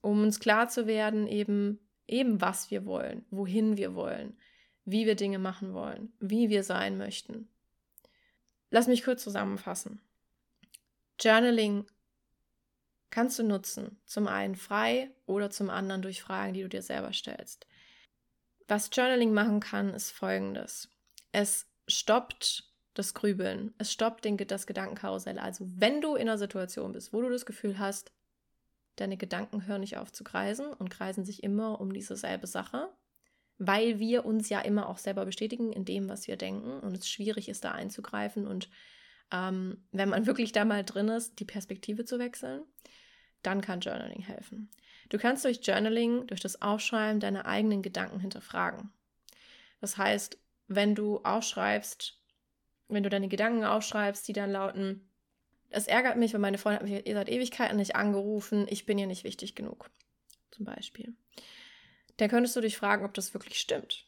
um 0.01 0.23
uns 0.23 0.39
klar 0.39 0.69
zu 0.69 0.87
werden, 0.87 1.27
eben, 1.27 1.81
eben 2.07 2.41
was 2.41 2.71
wir 2.71 2.85
wollen, 2.85 3.25
wohin 3.31 3.77
wir 3.77 3.95
wollen, 3.95 4.39
wie 4.85 5.07
wir 5.07 5.17
Dinge 5.17 5.39
machen 5.39 5.73
wollen, 5.73 6.13
wie 6.21 6.51
wir 6.51 6.63
sein 6.63 6.99
möchten. 6.99 7.49
Lass 8.71 8.87
mich 8.87 9.03
kurz 9.03 9.25
zusammenfassen. 9.25 10.01
Journaling 11.19 11.87
kannst 13.15 13.39
du 13.39 13.45
nutzen, 13.45 13.97
zum 14.07 14.27
einen 14.27 14.57
frei 14.57 15.09
oder 15.25 15.49
zum 15.49 15.71
anderen 15.71 16.03
durch 16.03 16.21
Fragen, 16.21 16.53
die 16.53 16.63
du 16.63 16.69
dir 16.69 16.83
selber 16.83 17.13
stellst. 17.13 17.65
Was 18.67 18.91
Journaling 18.93 19.33
machen 19.33 19.61
kann, 19.61 19.95
ist 19.95 20.11
folgendes. 20.11 20.89
Es 21.31 21.69
stoppt 21.87 22.65
das 22.95 23.15
Grübeln, 23.15 23.73
es 23.79 23.93
stoppt 23.93 24.25
den, 24.25 24.37
das 24.37 24.67
Gedankenkarussell. 24.67 25.39
Also 25.39 25.65
wenn 25.77 26.01
du 26.01 26.17
in 26.17 26.23
einer 26.23 26.39
Situation 26.39 26.91
bist, 26.91 27.13
wo 27.13 27.21
du 27.21 27.31
das 27.31 27.47
Gefühl 27.47 27.79
hast, 27.79 28.13
deine 28.97 29.17
Gedanken 29.17 29.65
hören 29.65 29.83
nicht 29.83 29.97
auf 29.97 30.11
zu 30.11 30.25
kreisen 30.25 30.67
und 30.67 30.91
kreisen 30.91 31.25
sich 31.25 31.45
immer 31.45 31.81
um 31.81 31.93
diese 31.93 32.17
selbe 32.17 32.49
Sache, 32.49 32.89
weil 33.59 34.01
wir 34.01 34.25
uns 34.25 34.49
ja 34.49 34.61
immer 34.61 34.89
auch 34.89 34.99
selber 34.99 35.25
bestätigen 35.25 35.73
in 35.73 35.85
dem, 35.85 36.09
was 36.09 36.27
wir 36.27 36.37
denken 36.37 36.81
und 36.81 36.97
es 36.97 37.09
schwierig 37.09 37.49
ist, 37.49 37.65
da 37.65 37.71
einzugreifen 37.71 38.49
und 38.49 38.69
ähm, 39.31 39.87
wenn 39.93 40.09
man 40.09 40.27
wirklich 40.27 40.51
da 40.51 40.65
mal 40.65 40.83
drin 40.83 41.09
ist, 41.09 41.39
die 41.39 41.45
Perspektive 41.45 42.05
zu 42.05 42.19
wechseln, 42.19 42.65
dann 43.47 43.61
kann 43.61 43.81
Journaling 43.81 44.23
helfen. 44.23 44.71
Du 45.09 45.19
kannst 45.19 45.45
durch 45.45 45.61
Journaling, 45.63 46.27
durch 46.27 46.41
das 46.41 46.63
Aufschreiben 46.63 47.21
deine 47.21 47.47
eigenen 47.47 47.83
Gedanken 47.83 48.21
hinterfragen. 48.21 48.91
Das 49.81 49.97
heißt, 49.99 50.39
wenn 50.67 50.95
du 50.95 51.19
aufschreibst, 51.19 52.19
wenn 52.89 53.03
du 53.03 53.11
deine 53.11 53.29
Gedanken 53.29 53.65
aufschreibst, 53.65 54.27
die 54.27 54.33
dann 54.33 54.51
lauten, 54.51 55.09
es 55.71 55.87
ärgert 55.87 56.17
mich, 56.17 56.33
weil 56.33 56.41
meine 56.41 56.59
Freundin 56.59 56.89
hat 56.89 57.05
mich 57.05 57.15
seit 57.15 57.29
Ewigkeiten 57.29 57.77
nicht 57.77 57.97
angerufen, 57.97 58.67
ich 58.69 58.87
bin 58.87 58.99
ihr 58.99 59.07
nicht 59.07 59.25
wichtig 59.25 59.55
genug, 59.55 59.91
zum 60.51 60.65
Beispiel. 60.65 61.15
Dann 62.17 62.31
könntest 62.31 62.55
du 62.57 62.61
dich 62.61 62.77
fragen, 62.77 63.05
ob 63.05 63.13
das 63.15 63.35
wirklich 63.35 63.59
stimmt. 63.59 64.07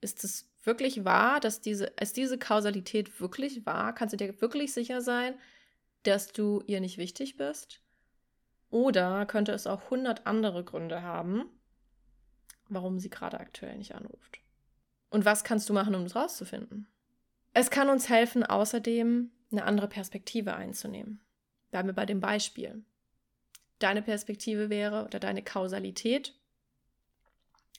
Ist 0.00 0.22
es 0.22 0.50
wirklich 0.64 1.04
wahr, 1.04 1.40
dass 1.40 1.60
diese, 1.60 1.86
ist 2.00 2.16
diese 2.16 2.38
Kausalität 2.38 3.20
wirklich 3.20 3.64
wahr? 3.64 3.94
Kannst 3.94 4.12
du 4.12 4.16
dir 4.16 4.40
wirklich 4.40 4.72
sicher 4.72 5.00
sein, 5.00 5.34
dass 6.02 6.28
du 6.28 6.62
ihr 6.66 6.80
nicht 6.80 6.98
wichtig 6.98 7.36
bist? 7.36 7.80
Oder 8.70 9.26
könnte 9.26 9.52
es 9.52 9.66
auch 9.66 9.90
hundert 9.90 10.26
andere 10.26 10.64
Gründe 10.64 11.02
haben, 11.02 11.44
warum 12.68 12.98
sie 12.98 13.10
gerade 13.10 13.40
aktuell 13.40 13.76
nicht 13.76 13.94
anruft? 13.94 14.40
Und 15.10 15.24
was 15.24 15.44
kannst 15.44 15.68
du 15.68 15.72
machen, 15.72 15.94
um 15.94 16.04
das 16.04 16.16
rauszufinden? 16.16 16.86
Es 17.54 17.70
kann 17.70 17.88
uns 17.88 18.08
helfen, 18.08 18.44
außerdem 18.44 19.30
eine 19.50 19.64
andere 19.64 19.88
Perspektive 19.88 20.54
einzunehmen. 20.54 21.20
Bleiben 21.70 21.88
wir 21.88 21.94
bei 21.94 22.06
dem 22.06 22.20
Beispiel. 22.20 22.84
Deine 23.78 24.02
Perspektive 24.02 24.70
wäre 24.70 25.04
oder 25.04 25.18
deine 25.18 25.42
Kausalität, 25.42 26.34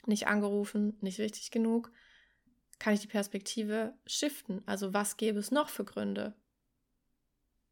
nicht 0.06 0.28
angerufen, 0.28 0.98
nicht 1.02 1.20
wichtig 1.20 1.52
genug, 1.52 1.92
kann 2.80 2.94
ich 2.94 3.02
die 3.02 3.08
Perspektive 3.08 3.94
shiften. 4.06 4.64
Also 4.66 4.94
was 4.94 5.18
gäbe 5.18 5.40
es 5.40 5.52
noch 5.52 5.70
für 5.70 5.84
Gründe? 5.84 6.34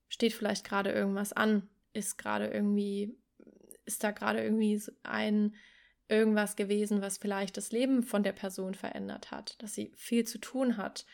Steht 0.09 0.33
vielleicht 0.33 0.65
gerade 0.65 0.91
irgendwas 0.91 1.33
an? 1.33 1.67
Ist 1.97 2.17
gerade 2.17 2.47
irgendwie, 2.47 3.17
ist 3.85 4.03
da 4.03 4.11
gerade 4.11 4.43
irgendwie 4.43 4.81
ein 5.03 5.55
irgendwas 6.09 6.55
gewesen, 6.55 7.01
was 7.01 7.17
vielleicht 7.17 7.57
das 7.57 7.71
Leben 7.71 8.03
von 8.03 8.23
der 8.23 8.31
Person 8.31 8.75
verändert 8.75 9.31
hat, 9.31 9.61
dass 9.61 9.73
sie 9.73 9.91
viel 9.95 10.25
zu 10.25 10.37
tun 10.37 10.77
hat. 10.77 11.05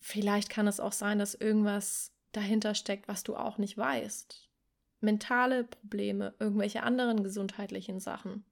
Vielleicht 0.00 0.50
kann 0.50 0.66
es 0.66 0.80
auch 0.80 0.92
sein, 0.92 1.18
dass 1.18 1.34
irgendwas 1.34 2.12
dahinter 2.32 2.74
steckt, 2.74 3.08
was 3.08 3.22
du 3.22 3.36
auch 3.36 3.58
nicht 3.58 3.78
weißt. 3.78 4.50
Mentale 5.00 5.64
Probleme, 5.64 6.34
irgendwelche 6.38 6.82
anderen 6.82 7.22
gesundheitlichen 7.22 8.00
Sachen. 8.00 8.44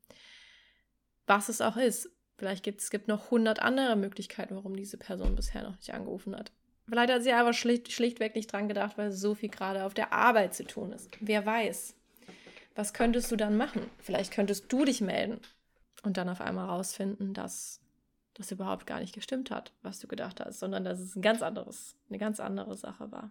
Was 1.26 1.48
es 1.48 1.60
auch 1.60 1.76
ist. 1.76 2.10
Vielleicht 2.38 2.64
gibt 2.64 2.80
es 2.80 2.90
noch 3.06 3.30
hundert 3.30 3.60
andere 3.60 3.96
Möglichkeiten, 3.96 4.56
warum 4.56 4.74
diese 4.74 4.96
Person 4.96 5.36
bisher 5.36 5.62
noch 5.62 5.76
nicht 5.76 5.92
angerufen 5.92 6.34
hat. 6.34 6.52
Vielleicht 6.90 7.12
hat 7.12 7.22
sie 7.22 7.32
aber 7.32 7.52
schlicht, 7.52 7.92
schlichtweg 7.92 8.34
nicht 8.34 8.52
dran 8.52 8.66
gedacht, 8.66 8.98
weil 8.98 9.12
so 9.12 9.36
viel 9.36 9.48
gerade 9.48 9.84
auf 9.84 9.94
der 9.94 10.12
Arbeit 10.12 10.54
zu 10.54 10.64
tun 10.64 10.92
ist. 10.92 11.08
Wer 11.20 11.46
weiß. 11.46 11.94
Was 12.74 12.92
könntest 12.92 13.30
du 13.30 13.36
dann 13.36 13.56
machen? 13.56 13.88
Vielleicht 13.98 14.32
könntest 14.32 14.72
du 14.72 14.84
dich 14.84 15.00
melden 15.00 15.40
und 16.02 16.16
dann 16.16 16.28
auf 16.28 16.40
einmal 16.40 16.68
rausfinden, 16.68 17.32
dass 17.32 17.80
das 18.34 18.50
überhaupt 18.50 18.88
gar 18.88 18.98
nicht 18.98 19.14
gestimmt 19.14 19.52
hat, 19.52 19.72
was 19.82 20.00
du 20.00 20.08
gedacht 20.08 20.40
hast, 20.40 20.58
sondern 20.58 20.82
dass 20.84 20.98
es 20.98 21.14
ein 21.14 21.22
ganz 21.22 21.42
anderes, 21.42 21.94
eine 22.08 22.18
ganz 22.18 22.40
andere 22.40 22.76
Sache 22.76 23.12
war. 23.12 23.30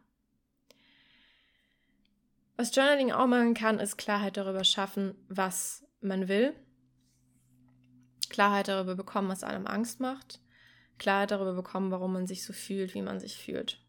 Was 2.55 2.73
Journaling 2.73 3.12
auch 3.12 3.27
machen 3.27 3.55
kann, 3.55 3.79
ist 3.79 3.97
Klarheit 3.97 4.38
darüber 4.38 4.63
schaffen, 4.63 5.15
was 5.27 5.86
man 5.99 6.29
will. 6.29 6.53
Klarheit 8.29 8.69
darüber 8.69 8.95
bekommen, 8.95 9.27
was 9.27 9.43
einem 9.43 9.67
Angst 9.67 9.99
macht. 9.99 10.39
Klarheit 10.99 11.31
darüber 11.31 11.53
bekommen, 11.53 11.91
warum 11.91 12.13
man 12.13 12.27
sich 12.27 12.43
so 12.43 12.53
fühlt, 12.53 12.93
wie 12.93 13.01
man 13.01 13.19
sich 13.19 13.38
fühlt. 13.38 13.79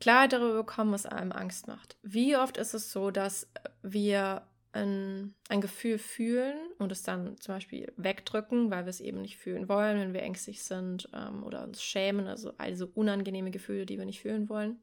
Klarheit 0.00 0.32
darüber 0.32 0.54
bekommen, 0.58 0.92
was 0.92 1.06
einem 1.06 1.32
Angst 1.32 1.66
macht. 1.66 1.96
Wie 2.02 2.36
oft 2.36 2.56
ist 2.56 2.74
es 2.74 2.92
so, 2.92 3.10
dass 3.10 3.50
wir 3.82 4.46
ein, 4.72 5.34
ein 5.48 5.60
Gefühl 5.60 5.98
fühlen 5.98 6.56
und 6.78 6.92
es 6.92 7.02
dann 7.02 7.38
zum 7.40 7.54
Beispiel 7.54 7.92
wegdrücken, 7.96 8.70
weil 8.70 8.84
wir 8.84 8.90
es 8.90 9.00
eben 9.00 9.20
nicht 9.20 9.38
fühlen 9.38 9.68
wollen, 9.68 9.98
wenn 9.98 10.12
wir 10.12 10.22
ängstlich 10.22 10.62
sind 10.62 11.08
ähm, 11.12 11.42
oder 11.42 11.64
uns 11.64 11.82
schämen, 11.82 12.26
also 12.26 12.52
also 12.58 12.88
unangenehme 12.94 13.50
Gefühle, 13.50 13.86
die 13.86 13.98
wir 13.98 14.04
nicht 14.04 14.20
fühlen 14.20 14.48
wollen. 14.48 14.78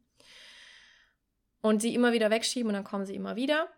Und 1.61 1.81
sie 1.81 1.95
immer 1.95 2.13
wieder 2.13 2.29
wegschieben 2.29 2.69
und 2.69 2.73
dann 2.73 2.83
kommen 2.83 3.05
sie 3.05 3.15
immer 3.15 3.35
wieder. 3.35 3.69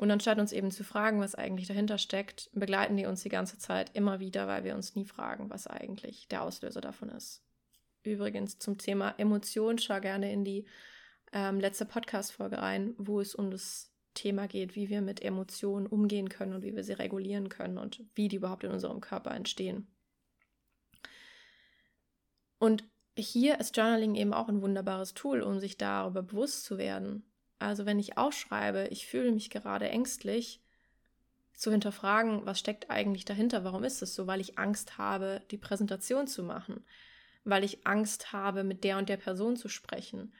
Und 0.00 0.10
anstatt 0.10 0.38
uns 0.38 0.52
eben 0.52 0.70
zu 0.70 0.82
fragen, 0.82 1.20
was 1.20 1.34
eigentlich 1.34 1.68
dahinter 1.68 1.98
steckt, 1.98 2.48
begleiten 2.54 2.96
die 2.96 3.04
uns 3.04 3.22
die 3.22 3.28
ganze 3.28 3.58
Zeit 3.58 3.94
immer 3.94 4.18
wieder, 4.18 4.48
weil 4.48 4.64
wir 4.64 4.74
uns 4.74 4.94
nie 4.94 5.04
fragen, 5.04 5.50
was 5.50 5.66
eigentlich 5.66 6.26
der 6.28 6.40
Auslöser 6.40 6.80
davon 6.80 7.10
ist. 7.10 7.44
Übrigens 8.02 8.58
zum 8.58 8.78
Thema 8.78 9.14
Emotion, 9.18 9.76
schau 9.76 10.00
gerne 10.00 10.32
in 10.32 10.42
die 10.42 10.64
ähm, 11.34 11.60
letzte 11.60 11.84
Podcast-Folge 11.84 12.56
rein, 12.56 12.94
wo 12.96 13.20
es 13.20 13.34
um 13.34 13.50
das 13.50 13.92
Thema 14.14 14.48
geht, 14.48 14.74
wie 14.74 14.88
wir 14.88 15.02
mit 15.02 15.20
Emotionen 15.20 15.86
umgehen 15.86 16.30
können 16.30 16.54
und 16.54 16.62
wie 16.62 16.74
wir 16.74 16.82
sie 16.82 16.94
regulieren 16.94 17.50
können 17.50 17.76
und 17.76 18.02
wie 18.14 18.28
die 18.28 18.36
überhaupt 18.36 18.64
in 18.64 18.70
unserem 18.70 19.02
Körper 19.02 19.32
entstehen. 19.32 19.86
Und 22.58 22.88
hier 23.18 23.60
ist 23.60 23.76
Journaling 23.76 24.14
eben 24.14 24.32
auch 24.32 24.48
ein 24.48 24.62
wunderbares 24.62 25.12
Tool, 25.12 25.42
um 25.42 25.60
sich 25.60 25.76
darüber 25.76 26.22
bewusst 26.22 26.64
zu 26.64 26.78
werden, 26.78 27.29
also 27.60 27.86
wenn 27.86 27.98
ich 27.98 28.18
aufschreibe, 28.18 28.88
ich 28.90 29.06
fühle 29.06 29.32
mich 29.32 29.50
gerade 29.50 29.88
ängstlich, 29.88 30.60
zu 31.54 31.70
hinterfragen, 31.70 32.46
was 32.46 32.58
steckt 32.58 32.90
eigentlich 32.90 33.26
dahinter, 33.26 33.64
warum 33.64 33.84
ist 33.84 34.00
es 34.00 34.14
so, 34.14 34.26
weil 34.26 34.40
ich 34.40 34.58
Angst 34.58 34.96
habe, 34.96 35.42
die 35.50 35.58
Präsentation 35.58 36.26
zu 36.26 36.42
machen, 36.42 36.84
weil 37.44 37.64
ich 37.64 37.86
Angst 37.86 38.32
habe, 38.32 38.64
mit 38.64 38.82
der 38.82 38.96
und 38.96 39.10
der 39.10 39.18
Person 39.18 39.56
zu 39.56 39.68
sprechen, 39.68 40.32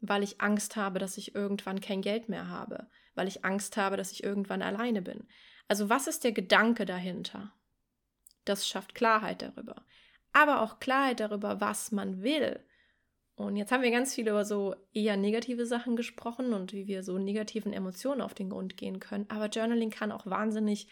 weil 0.00 0.22
ich 0.22 0.42
Angst 0.42 0.76
habe, 0.76 0.98
dass 0.98 1.16
ich 1.16 1.34
irgendwann 1.34 1.80
kein 1.80 2.02
Geld 2.02 2.28
mehr 2.28 2.48
habe, 2.48 2.88
weil 3.14 3.26
ich 3.26 3.42
Angst 3.42 3.78
habe, 3.78 3.96
dass 3.96 4.12
ich 4.12 4.22
irgendwann 4.22 4.60
alleine 4.60 5.00
bin. 5.00 5.26
Also 5.66 5.88
was 5.88 6.06
ist 6.06 6.24
der 6.24 6.32
Gedanke 6.32 6.84
dahinter? 6.84 7.52
Das 8.44 8.68
schafft 8.68 8.94
Klarheit 8.94 9.40
darüber. 9.40 9.84
Aber 10.34 10.60
auch 10.60 10.78
Klarheit 10.78 11.20
darüber, 11.20 11.60
was 11.60 11.90
man 11.90 12.22
will. 12.22 12.60
Und 13.36 13.56
jetzt 13.56 13.70
haben 13.70 13.82
wir 13.82 13.90
ganz 13.90 14.14
viel 14.14 14.28
über 14.28 14.46
so 14.46 14.74
eher 14.94 15.18
negative 15.18 15.66
Sachen 15.66 15.94
gesprochen 15.94 16.54
und 16.54 16.72
wie 16.72 16.86
wir 16.86 17.02
so 17.02 17.18
negativen 17.18 17.74
Emotionen 17.74 18.22
auf 18.22 18.32
den 18.32 18.48
Grund 18.48 18.78
gehen 18.78 18.98
können. 18.98 19.26
Aber 19.28 19.48
Journaling 19.48 19.90
kann 19.90 20.10
auch 20.10 20.24
wahnsinnig 20.24 20.88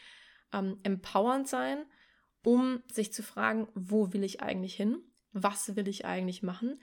ähm, 0.53 0.79
empowernd 0.83 1.49
sein, 1.49 1.87
um 2.45 2.83
sich 2.93 3.15
zu 3.15 3.23
fragen, 3.23 3.69
wo 3.75 4.13
will 4.13 4.23
ich 4.23 4.43
eigentlich 4.43 4.75
hin? 4.75 4.99
Was 5.33 5.75
will 5.75 5.89
ich 5.89 6.05
eigentlich 6.05 6.43
machen? 6.43 6.79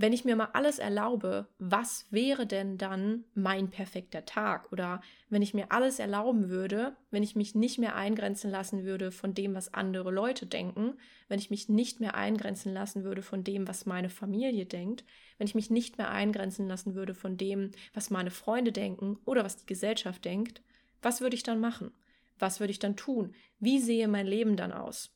Wenn 0.00 0.12
ich 0.12 0.24
mir 0.24 0.36
mal 0.36 0.50
alles 0.52 0.78
erlaube, 0.78 1.48
was 1.58 2.06
wäre 2.10 2.46
denn 2.46 2.78
dann 2.78 3.24
mein 3.34 3.68
perfekter 3.68 4.24
Tag? 4.24 4.70
Oder 4.70 5.02
wenn 5.28 5.42
ich 5.42 5.54
mir 5.54 5.72
alles 5.72 5.98
erlauben 5.98 6.48
würde, 6.48 6.96
wenn 7.10 7.24
ich 7.24 7.34
mich 7.34 7.56
nicht 7.56 7.78
mehr 7.78 7.96
eingrenzen 7.96 8.48
lassen 8.48 8.84
würde 8.84 9.10
von 9.10 9.34
dem, 9.34 9.56
was 9.56 9.74
andere 9.74 10.12
Leute 10.12 10.46
denken, 10.46 10.94
wenn 11.26 11.40
ich 11.40 11.50
mich 11.50 11.68
nicht 11.68 11.98
mehr 11.98 12.14
eingrenzen 12.14 12.72
lassen 12.72 13.02
würde 13.02 13.22
von 13.22 13.42
dem, 13.42 13.66
was 13.66 13.86
meine 13.86 14.08
Familie 14.08 14.66
denkt, 14.66 15.04
wenn 15.36 15.48
ich 15.48 15.56
mich 15.56 15.68
nicht 15.68 15.98
mehr 15.98 16.12
eingrenzen 16.12 16.68
lassen 16.68 16.94
würde 16.94 17.12
von 17.12 17.36
dem, 17.36 17.72
was 17.92 18.08
meine 18.08 18.30
Freunde 18.30 18.70
denken 18.70 19.18
oder 19.24 19.44
was 19.44 19.56
die 19.56 19.66
Gesellschaft 19.66 20.24
denkt, 20.24 20.62
was 21.02 21.20
würde 21.20 21.34
ich 21.34 21.42
dann 21.42 21.58
machen? 21.58 21.90
Was 22.38 22.60
würde 22.60 22.70
ich 22.70 22.78
dann 22.78 22.94
tun? 22.94 23.34
Wie 23.58 23.80
sehe 23.80 24.06
mein 24.06 24.28
Leben 24.28 24.56
dann 24.56 24.72
aus? 24.72 25.10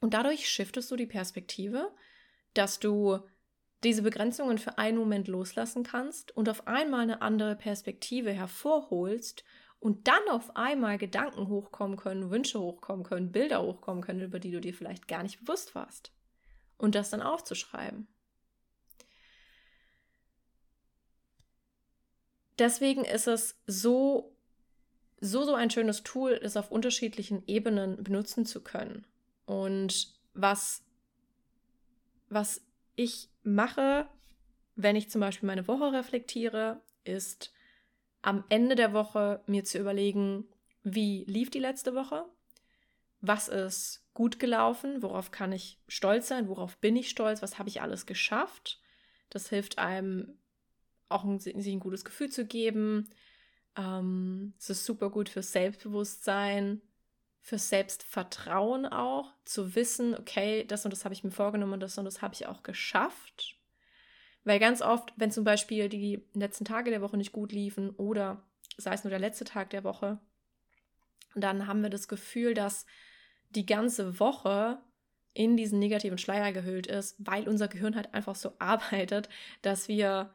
Und 0.00 0.14
dadurch 0.14 0.48
shiftest 0.48 0.90
du 0.90 0.96
die 0.96 1.06
Perspektive, 1.06 1.92
dass 2.54 2.78
du 2.78 3.20
diese 3.84 4.02
Begrenzungen 4.02 4.58
für 4.58 4.78
einen 4.78 4.98
Moment 4.98 5.28
loslassen 5.28 5.82
kannst 5.82 6.36
und 6.36 6.48
auf 6.48 6.66
einmal 6.66 7.00
eine 7.00 7.22
andere 7.22 7.56
Perspektive 7.56 8.32
hervorholst 8.32 9.44
und 9.80 10.06
dann 10.06 10.28
auf 10.30 10.56
einmal 10.56 10.98
Gedanken 10.98 11.48
hochkommen 11.48 11.96
können, 11.96 12.30
Wünsche 12.30 12.60
hochkommen 12.60 13.04
können, 13.04 13.32
Bilder 13.32 13.62
hochkommen 13.62 14.02
können, 14.02 14.20
über 14.20 14.38
die 14.38 14.52
du 14.52 14.60
dir 14.60 14.74
vielleicht 14.74 15.08
gar 15.08 15.24
nicht 15.24 15.40
bewusst 15.40 15.74
warst. 15.74 16.12
Und 16.78 16.94
das 16.94 17.10
dann 17.10 17.22
aufzuschreiben. 17.22 18.06
Deswegen 22.58 23.04
ist 23.04 23.26
es 23.26 23.60
so, 23.66 24.36
so, 25.20 25.44
so 25.44 25.54
ein 25.54 25.70
schönes 25.70 26.04
Tool, 26.04 26.38
es 26.42 26.56
auf 26.56 26.70
unterschiedlichen 26.70 27.42
Ebenen 27.48 28.02
benutzen 28.04 28.46
zu 28.46 28.62
können. 28.62 29.04
Und 29.46 30.14
was, 30.34 30.84
was 32.28 32.60
ich 32.94 33.30
mache, 33.42 34.08
wenn 34.74 34.96
ich 34.96 35.10
zum 35.10 35.20
Beispiel 35.20 35.46
meine 35.46 35.68
Woche 35.68 35.92
reflektiere, 35.92 36.80
ist 37.04 37.52
am 38.22 38.44
Ende 38.48 38.76
der 38.76 38.92
Woche 38.92 39.42
mir 39.46 39.64
zu 39.64 39.78
überlegen, 39.78 40.46
wie 40.82 41.24
lief 41.24 41.50
die 41.50 41.58
letzte 41.58 41.94
Woche? 41.94 42.24
Was 43.20 43.48
ist 43.48 44.04
gut 44.14 44.38
gelaufen? 44.38 45.02
Worauf 45.02 45.30
kann 45.30 45.52
ich 45.52 45.78
stolz 45.88 46.28
sein? 46.28 46.48
Worauf 46.48 46.78
bin 46.78 46.96
ich 46.96 47.08
stolz? 47.08 47.42
Was 47.42 47.58
habe 47.58 47.68
ich 47.68 47.80
alles 47.80 48.06
geschafft? 48.06 48.80
Das 49.30 49.48
hilft 49.48 49.78
einem 49.78 50.38
auch, 51.08 51.24
ein, 51.24 51.38
sich 51.38 51.54
ein 51.56 51.80
gutes 51.80 52.04
Gefühl 52.04 52.30
zu 52.30 52.46
geben. 52.46 53.08
Ähm, 53.76 54.54
es 54.58 54.70
ist 54.70 54.84
super 54.84 55.10
gut 55.10 55.28
fürs 55.28 55.52
Selbstbewusstsein, 55.52 56.82
fürs 57.42 57.68
Selbstvertrauen 57.68 58.86
auch, 58.86 59.32
zu 59.44 59.74
wissen, 59.74 60.16
okay, 60.16 60.64
das 60.64 60.84
und 60.84 60.92
das 60.92 61.04
habe 61.04 61.12
ich 61.12 61.24
mir 61.24 61.32
vorgenommen 61.32 61.74
und 61.74 61.80
das 61.80 61.98
und 61.98 62.04
das 62.04 62.22
habe 62.22 62.34
ich 62.34 62.46
auch 62.46 62.62
geschafft. 62.62 63.58
Weil 64.44 64.60
ganz 64.60 64.80
oft, 64.80 65.12
wenn 65.16 65.30
zum 65.30 65.44
Beispiel 65.44 65.88
die 65.88 66.24
letzten 66.34 66.64
Tage 66.64 66.90
der 66.90 67.02
Woche 67.02 67.16
nicht 67.16 67.32
gut 67.32 67.52
liefen 67.52 67.90
oder 67.90 68.42
sei 68.76 68.94
es 68.94 69.04
nur 69.04 69.10
der 69.10 69.18
letzte 69.18 69.44
Tag 69.44 69.70
der 69.70 69.84
Woche, 69.84 70.18
dann 71.34 71.66
haben 71.66 71.82
wir 71.82 71.90
das 71.90 72.08
Gefühl, 72.08 72.54
dass 72.54 72.86
die 73.50 73.66
ganze 73.66 74.20
Woche 74.20 74.78
in 75.34 75.56
diesen 75.56 75.78
negativen 75.78 76.18
Schleier 76.18 76.52
gehüllt 76.52 76.86
ist, 76.86 77.16
weil 77.18 77.48
unser 77.48 77.68
Gehirn 77.68 77.96
halt 77.96 78.14
einfach 78.14 78.36
so 78.36 78.52
arbeitet, 78.60 79.28
dass 79.62 79.88
wir 79.88 80.32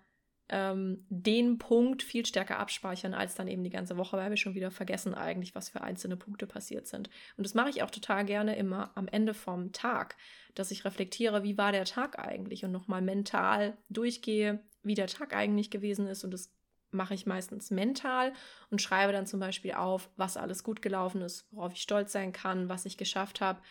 ähm, 0.49 1.05
den 1.10 1.57
Punkt 1.57 2.03
viel 2.03 2.25
stärker 2.25 2.60
abspeichern 2.60 3.13
als 3.13 3.36
dann 3.36 3.47
eben 3.47 3.63
die 3.63 3.69
ganze 3.69 3.97
Woche, 3.97 4.17
weil 4.17 4.29
wir 4.29 4.38
schon 4.38 4.55
wieder 4.55 4.71
vergessen 4.71 5.13
eigentlich, 5.13 5.55
was 5.55 5.69
für 5.69 5.81
einzelne 5.81 6.15
Punkte 6.15 6.47
passiert 6.47 6.88
sind. 6.88 7.10
Und 7.36 7.45
das 7.45 7.53
mache 7.53 7.69
ich 7.69 7.83
auch 7.83 7.91
total 7.91 8.25
gerne 8.25 8.55
immer 8.55 8.91
am 8.95 9.07
Ende 9.07 9.33
vom 9.33 9.73
Tag, 9.73 10.15
dass 10.55 10.71
ich 10.71 10.86
reflektiere, 10.86 11.43
wie 11.43 11.57
war 11.57 11.71
der 11.71 11.86
Tag 11.86 12.19
eigentlich 12.19 12.63
und 12.63 12.71
nochmal 12.71 13.01
mental 13.01 13.77
durchgehe, 13.89 14.63
wie 14.83 14.95
der 14.95 15.07
Tag 15.07 15.36
eigentlich 15.36 15.69
gewesen 15.69 16.07
ist. 16.07 16.23
Und 16.23 16.31
das 16.31 16.53
mache 16.91 17.13
ich 17.13 17.25
meistens 17.25 17.69
mental 17.69 18.33
und 18.69 18.81
schreibe 18.81 19.12
dann 19.12 19.27
zum 19.27 19.39
Beispiel 19.39 19.73
auf, 19.73 20.10
was 20.15 20.38
alles 20.38 20.63
gut 20.63 20.81
gelaufen 20.81 21.21
ist, 21.21 21.47
worauf 21.51 21.73
ich 21.73 21.81
stolz 21.81 22.13
sein 22.13 22.31
kann, 22.31 22.69
was 22.69 22.86
ich 22.86 22.97
geschafft 22.97 23.41
habe. 23.41 23.62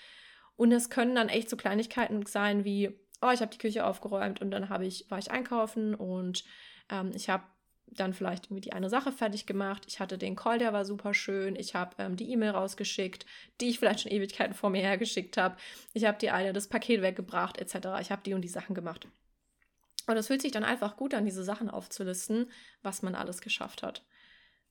Und 0.57 0.73
es 0.73 0.91
können 0.91 1.15
dann 1.15 1.29
echt 1.29 1.51
so 1.51 1.57
Kleinigkeiten 1.57 2.25
sein 2.27 2.65
wie, 2.65 2.99
oh, 3.23 3.31
ich 3.31 3.41
habe 3.41 3.51
die 3.51 3.59
Küche 3.59 3.87
aufgeräumt 3.87 4.41
und 4.41 4.51
dann 4.51 4.69
habe 4.69 4.87
ich, 4.87 5.11
war 5.11 5.19
ich 5.19 5.31
einkaufen 5.31 5.95
und 5.95 6.45
ähm, 6.91 7.13
ich 7.15 7.29
habe 7.29 7.45
dann 7.87 8.15
vielleicht 8.15 8.47
irgendwie 8.47 8.63
die 8.63 8.73
eine 8.73 8.91
Sache 8.91 9.13
fertig 9.13 9.47
gemacht. 9.47 9.85
Ich 9.87 10.01
hatte 10.01 10.19
den 10.19 10.37
Call, 10.37 10.59
der 10.59 10.73
war 10.73 10.85
super 10.85 11.15
schön. 11.15 11.57
Ich 11.57 11.75
habe 11.75 11.95
ähm, 11.99 12.17
die 12.17 12.31
E-Mail 12.31 12.51
rausgeschickt, 12.51 13.27
die 13.61 13.69
ich 13.69 13.79
vielleicht 13.79 14.01
schon 14.01 14.13
Ewigkeiten 14.13 14.55
vor 14.55 14.71
mir 14.71 14.83
hergeschickt 14.83 15.37
habe. 15.37 15.57
Ich 15.93 16.05
habe 16.05 16.19
die 16.19 16.31
eine 16.31 16.53
das 16.53 16.69
Paket 16.69 17.03
weggebracht, 17.03 17.59
etc. 17.59 18.01
Ich 18.01 18.11
habe 18.11 18.23
die 18.25 18.35
und 18.35 18.43
die 18.43 18.49
Sachen 18.49 18.75
gemacht. 18.75 19.07
Und 20.07 20.17
es 20.17 20.29
fühlt 20.29 20.43
sich 20.43 20.53
dann 20.53 20.65
einfach 20.65 20.97
gut 20.97 21.15
an, 21.15 21.25
diese 21.25 21.45
Sachen 21.45 21.71
aufzulisten, 21.71 22.51
was 22.83 23.03
man 23.03 23.15
alles 23.15 23.41
geschafft 23.41 23.83
hat. 23.83 24.05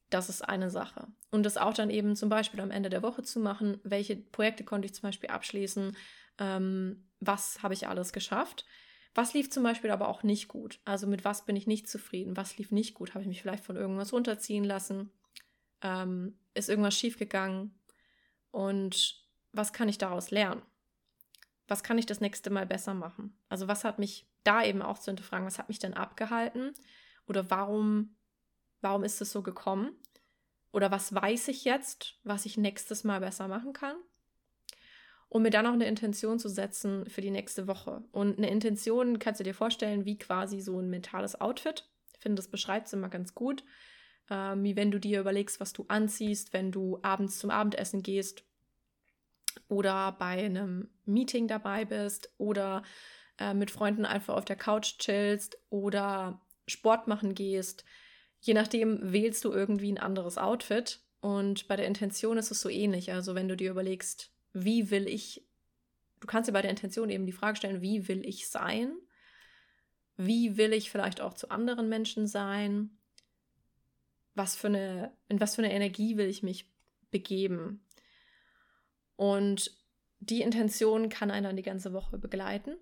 Das 0.10 0.30
ist 0.30 0.42
eine 0.42 0.70
Sache. 0.70 1.08
Und 1.32 1.44
das 1.44 1.58
auch 1.58 1.74
dann 1.74 1.90
eben 1.90 2.16
zum 2.16 2.30
Beispiel 2.30 2.62
am 2.62 2.72
Ende 2.72 2.90
der 2.90 3.02
Woche 3.02 3.24
zu 3.24 3.40
machen, 3.40 3.80
welche 3.84 4.16
Projekte 4.16 4.64
konnte 4.64 4.86
ich 4.86 4.94
zum 4.94 5.04
Beispiel 5.04 5.30
abschließen, 5.30 5.98
ähm, 6.40 7.08
was 7.20 7.64
habe 7.64 7.74
ich 7.74 7.88
alles 7.88 8.14
geschafft. 8.14 8.66
Was 9.14 9.34
lief 9.34 9.50
zum 9.50 9.64
Beispiel 9.64 9.92
aber 9.92 10.10
auch 10.10 10.24
nicht 10.24 10.50
gut? 10.50 10.80
Also 10.84 11.08
mit 11.08 11.24
was 11.24 11.46
bin 11.46 11.56
ich 11.56 11.68
nicht 11.68 11.88
zufrieden? 11.90 12.36
Was 12.36 12.58
lief 12.58 12.72
nicht 12.72 12.94
gut? 12.94 13.14
Habe 13.14 13.22
ich 13.22 13.28
mich 13.28 13.42
vielleicht 13.42 13.64
von 13.64 13.78
irgendwas 13.78 14.12
runterziehen 14.12 14.66
lassen? 14.66 15.10
Ähm, 15.82 16.38
ist 16.54 16.70
irgendwas 16.70 16.98
schiefgegangen? 16.98 17.74
Und 18.52 19.24
was 19.54 19.72
kann 19.72 19.88
ich 19.88 19.98
daraus 19.98 20.32
lernen? 20.32 20.62
Was 21.68 21.82
kann 21.82 21.98
ich 21.98 22.06
das 22.06 22.20
nächste 22.22 22.50
Mal 22.50 22.66
besser 22.66 22.94
machen? 22.94 23.38
Also 23.50 23.68
was 23.68 23.86
hat 23.86 24.00
mich 24.00 24.28
da 24.44 24.64
eben 24.64 24.82
auch 24.82 25.00
zu 25.00 25.12
hinterfragen, 25.12 25.48
was 25.48 25.60
hat 25.60 25.70
mich 25.70 25.80
denn 25.80 25.94
abgehalten? 25.94 26.74
Oder 27.26 27.50
warum, 27.50 28.16
warum 28.82 29.04
ist 29.04 29.22
es 29.22 29.32
so 29.32 29.42
gekommen? 29.42 29.96
Oder 30.72 30.92
was 30.92 31.16
weiß 31.16 31.48
ich 31.48 31.64
jetzt, 31.64 32.20
was 32.24 32.46
ich 32.46 32.58
nächstes 32.58 33.06
Mal 33.06 33.22
besser 33.22 33.48
machen 33.48 33.72
kann? 33.72 33.96
Um 35.36 35.42
mir 35.42 35.50
dann 35.50 35.68
auch 35.68 35.74
eine 35.74 35.86
Intention 35.86 36.40
zu 36.40 36.48
setzen 36.48 37.10
für 37.10 37.20
die 37.20 37.30
nächste 37.30 37.68
Woche. 37.68 38.02
Und 38.14 38.38
eine 38.38 38.50
Intention 38.50 39.20
kannst 39.20 39.42
du 39.42 39.44
dir 39.44 39.54
vorstellen, 39.54 40.06
wie 40.06 40.18
quasi 40.18 40.62
so 40.62 40.80
ein 40.80 40.90
mentales 40.90 41.42
Outfit. 41.42 41.90
Ich 42.14 42.22
finde, 42.22 42.38
das 42.38 42.48
beschreibt 42.48 42.88
es 42.88 42.94
immer 42.94 43.10
ganz 43.10 43.36
gut. 43.36 43.66
Ähm, 44.30 44.64
wie 44.64 44.78
wenn 44.78 44.92
du 44.92 44.98
dir 44.98 45.20
überlegst, 45.20 45.60
was 45.60 45.74
du 45.74 45.84
anziehst, 45.90 46.54
wenn 46.54 46.72
du 46.72 47.00
abends 47.02 47.38
zum 47.38 47.50
Abendessen 47.50 48.02
gehst 48.02 48.46
oder 49.68 50.14
bei 50.14 50.46
einem 50.46 50.88
Meeting 51.04 51.50
dabei 51.50 51.84
bist 51.84 52.30
oder 52.38 52.84
äh, 53.38 53.54
mit 53.54 53.72
Freunden 53.72 54.06
einfach 54.06 54.36
auf 54.36 54.46
der 54.46 54.56
Couch 54.56 55.00
chillst 55.00 55.58
oder 55.70 56.40
Sport 56.66 57.10
machen 57.10 57.36
gehst. 57.36 57.84
Je 58.40 58.54
nachdem 58.54 59.12
wählst 59.12 59.44
du 59.44 59.52
irgendwie 59.52 59.92
ein 59.92 60.00
anderes 60.00 60.38
Outfit. 60.38 61.02
Und 61.20 61.68
bei 61.68 61.76
der 61.76 61.88
Intention 61.88 62.38
ist 62.38 62.52
es 62.52 62.62
so 62.62 62.70
ähnlich. 62.70 63.12
Also 63.12 63.36
wenn 63.36 63.50
du 63.50 63.58
dir 63.58 63.72
überlegst, 63.72 64.32
wie 64.56 64.90
will 64.90 65.08
ich, 65.08 65.46
du 66.22 66.28
kannst 66.28 66.48
dir 66.48 66.54
bei 66.54 66.62
der 66.62 66.72
Intention 66.72 67.10
eben 67.10 67.26
die 67.26 67.34
Frage 67.34 67.58
stellen, 67.58 67.82
wie 67.82 68.08
will 68.08 68.26
ich 68.26 68.48
sein? 68.48 68.96
Wie 70.16 70.56
will 70.56 70.72
ich 70.72 70.90
vielleicht 70.90 71.20
auch 71.20 71.34
zu 71.34 71.50
anderen 71.50 71.90
Menschen 71.90 72.26
sein? 72.26 72.98
Was 74.34 74.56
für 74.56 74.68
eine, 74.68 75.16
in 75.28 75.42
was 75.42 75.56
für 75.56 75.64
eine 75.64 75.74
Energie 75.74 76.16
will 76.16 76.28
ich 76.28 76.42
mich 76.42 76.72
begeben? 77.12 77.86
Und 79.18 79.78
die 80.20 80.42
Intention 80.42 81.10
kann 81.10 81.32
einen 81.32 81.44
dann 81.44 81.58
die 81.58 81.64
ganze 81.64 81.92
Woche 81.92 82.18
begleiten 82.18 82.78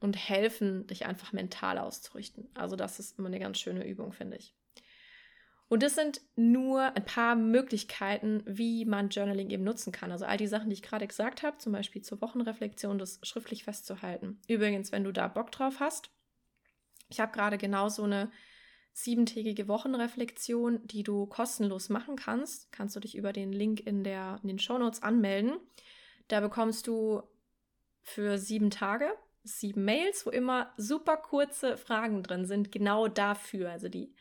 und 0.00 0.16
helfen, 0.16 0.86
dich 0.86 1.04
einfach 1.04 1.32
mental 1.32 1.78
auszurichten. 1.78 2.48
Also 2.54 2.76
das 2.76 2.98
ist 2.98 3.18
immer 3.18 3.28
eine 3.28 3.40
ganz 3.40 3.58
schöne 3.58 3.86
Übung, 3.86 4.12
finde 4.12 4.38
ich. 4.38 4.54
Und 5.74 5.82
das 5.82 5.96
sind 5.96 6.20
nur 6.36 6.82
ein 6.82 7.04
paar 7.04 7.34
Möglichkeiten, 7.34 8.44
wie 8.46 8.84
man 8.84 9.08
Journaling 9.08 9.50
eben 9.50 9.64
nutzen 9.64 9.90
kann. 9.90 10.12
Also 10.12 10.24
all 10.24 10.36
die 10.36 10.46
Sachen, 10.46 10.70
die 10.70 10.74
ich 10.74 10.82
gerade 10.82 11.08
gesagt 11.08 11.42
habe, 11.42 11.58
zum 11.58 11.72
Beispiel 11.72 12.00
zur 12.00 12.20
Wochenreflexion, 12.20 12.96
das 12.96 13.18
schriftlich 13.24 13.64
festzuhalten. 13.64 14.40
Übrigens, 14.46 14.92
wenn 14.92 15.02
du 15.02 15.10
da 15.10 15.26
Bock 15.26 15.50
drauf 15.50 15.80
hast, 15.80 16.10
ich 17.08 17.18
habe 17.18 17.32
gerade 17.32 17.58
genau 17.58 17.88
so 17.88 18.04
eine 18.04 18.30
siebentägige 18.92 19.66
Wochenreflexion, 19.66 20.86
die 20.86 21.02
du 21.02 21.26
kostenlos 21.26 21.88
machen 21.88 22.14
kannst. 22.14 22.70
Kannst 22.70 22.94
du 22.94 23.00
dich 23.00 23.16
über 23.16 23.32
den 23.32 23.52
Link 23.52 23.84
in, 23.84 24.04
der, 24.04 24.38
in 24.42 24.46
den 24.50 24.60
Shownotes 24.60 25.02
anmelden. 25.02 25.56
Da 26.28 26.38
bekommst 26.38 26.86
du 26.86 27.20
für 28.04 28.38
sieben 28.38 28.70
Tage 28.70 29.10
sieben 29.42 29.84
Mails, 29.84 30.24
wo 30.24 30.30
immer 30.30 30.72
super 30.76 31.16
kurze 31.16 31.76
Fragen 31.76 32.22
drin 32.22 32.46
sind, 32.46 32.72
genau 32.72 33.08
dafür. 33.08 33.70
Also 33.70 33.88
die 33.88 34.14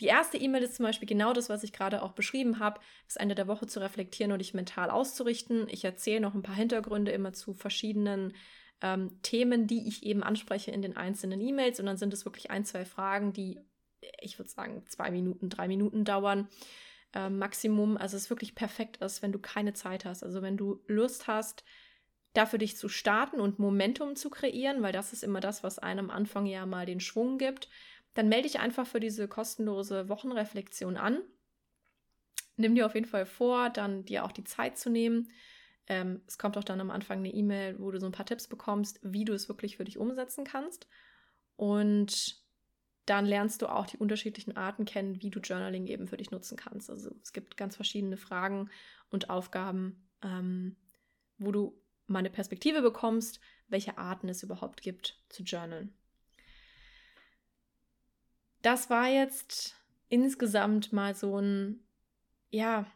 die 0.00 0.06
erste 0.06 0.36
E-Mail 0.36 0.62
ist 0.62 0.76
zum 0.76 0.84
Beispiel 0.84 1.08
genau 1.08 1.32
das, 1.32 1.48
was 1.48 1.62
ich 1.62 1.72
gerade 1.72 2.02
auch 2.02 2.12
beschrieben 2.12 2.58
habe, 2.58 2.80
das 3.06 3.16
Ende 3.16 3.34
der 3.34 3.46
Woche 3.46 3.66
zu 3.66 3.80
reflektieren 3.80 4.32
und 4.32 4.40
dich 4.40 4.54
mental 4.54 4.90
auszurichten. 4.90 5.68
Ich 5.68 5.84
erzähle 5.84 6.20
noch 6.20 6.34
ein 6.34 6.42
paar 6.42 6.56
Hintergründe 6.56 7.12
immer 7.12 7.32
zu 7.32 7.54
verschiedenen 7.54 8.34
ähm, 8.82 9.20
Themen, 9.22 9.66
die 9.68 9.86
ich 9.86 10.02
eben 10.02 10.24
anspreche 10.24 10.72
in 10.72 10.82
den 10.82 10.96
einzelnen 10.96 11.40
E-Mails. 11.40 11.78
Und 11.78 11.86
dann 11.86 11.96
sind 11.96 12.12
es 12.12 12.24
wirklich 12.24 12.50
ein, 12.50 12.64
zwei 12.64 12.84
Fragen, 12.84 13.32
die, 13.32 13.60
ich 14.20 14.38
würde 14.38 14.50
sagen, 14.50 14.84
zwei 14.88 15.12
Minuten, 15.12 15.48
drei 15.48 15.68
Minuten 15.68 16.04
dauern. 16.04 16.48
Äh, 17.14 17.30
Maximum. 17.30 17.96
Also 17.96 18.16
es 18.16 18.30
wirklich 18.30 18.56
perfekt 18.56 18.96
ist, 18.96 19.22
wenn 19.22 19.32
du 19.32 19.38
keine 19.38 19.74
Zeit 19.74 20.04
hast. 20.04 20.24
Also 20.24 20.42
wenn 20.42 20.56
du 20.56 20.82
Lust 20.88 21.28
hast, 21.28 21.64
dafür 22.32 22.58
dich 22.58 22.76
zu 22.76 22.88
starten 22.88 23.40
und 23.40 23.60
Momentum 23.60 24.16
zu 24.16 24.28
kreieren, 24.28 24.82
weil 24.82 24.92
das 24.92 25.12
ist 25.12 25.22
immer 25.22 25.38
das, 25.38 25.62
was 25.62 25.78
einem 25.78 26.10
am 26.10 26.16
Anfang 26.16 26.46
ja 26.46 26.66
mal 26.66 26.84
den 26.84 26.98
Schwung 26.98 27.38
gibt 27.38 27.68
dann 28.14 28.28
melde 28.28 28.48
dich 28.48 28.60
einfach 28.60 28.86
für 28.86 29.00
diese 29.00 29.28
kostenlose 29.28 30.08
Wochenreflexion 30.08 30.96
an. 30.96 31.20
Nimm 32.56 32.74
dir 32.74 32.86
auf 32.86 32.94
jeden 32.94 33.06
Fall 33.06 33.26
vor, 33.26 33.70
dann 33.70 34.04
dir 34.04 34.24
auch 34.24 34.32
die 34.32 34.44
Zeit 34.44 34.78
zu 34.78 34.88
nehmen. 34.88 35.30
Ähm, 35.86 36.22
es 36.26 36.38
kommt 36.38 36.56
auch 36.56 36.64
dann 36.64 36.80
am 36.80 36.90
Anfang 36.90 37.18
eine 37.18 37.32
E-Mail, 37.32 37.78
wo 37.80 37.90
du 37.90 37.98
so 37.98 38.06
ein 38.06 38.12
paar 38.12 38.26
Tipps 38.26 38.46
bekommst, 38.46 39.00
wie 39.02 39.24
du 39.24 39.34
es 39.34 39.48
wirklich 39.48 39.76
für 39.76 39.84
dich 39.84 39.98
umsetzen 39.98 40.44
kannst. 40.44 40.86
Und 41.56 42.42
dann 43.06 43.26
lernst 43.26 43.60
du 43.60 43.66
auch 43.66 43.86
die 43.86 43.98
unterschiedlichen 43.98 44.56
Arten 44.56 44.86
kennen, 44.86 45.20
wie 45.20 45.30
du 45.30 45.40
Journaling 45.40 45.86
eben 45.88 46.06
für 46.06 46.16
dich 46.16 46.30
nutzen 46.30 46.56
kannst. 46.56 46.88
Also 46.88 47.10
es 47.22 47.32
gibt 47.32 47.56
ganz 47.56 47.76
verschiedene 47.76 48.16
Fragen 48.16 48.70
und 49.10 49.28
Aufgaben, 49.28 50.08
ähm, 50.22 50.76
wo 51.36 51.52
du 51.52 51.78
mal 52.06 52.20
eine 52.20 52.30
Perspektive 52.30 52.80
bekommst, 52.80 53.40
welche 53.68 53.98
Arten 53.98 54.28
es 54.28 54.42
überhaupt 54.42 54.80
gibt 54.80 55.20
zu 55.28 55.42
journalen 55.42 55.94
das 58.64 58.88
war 58.88 59.08
jetzt 59.08 59.76
insgesamt 60.08 60.92
mal 60.92 61.14
so 61.14 61.38
ein, 61.38 61.80
ja, 62.50 62.86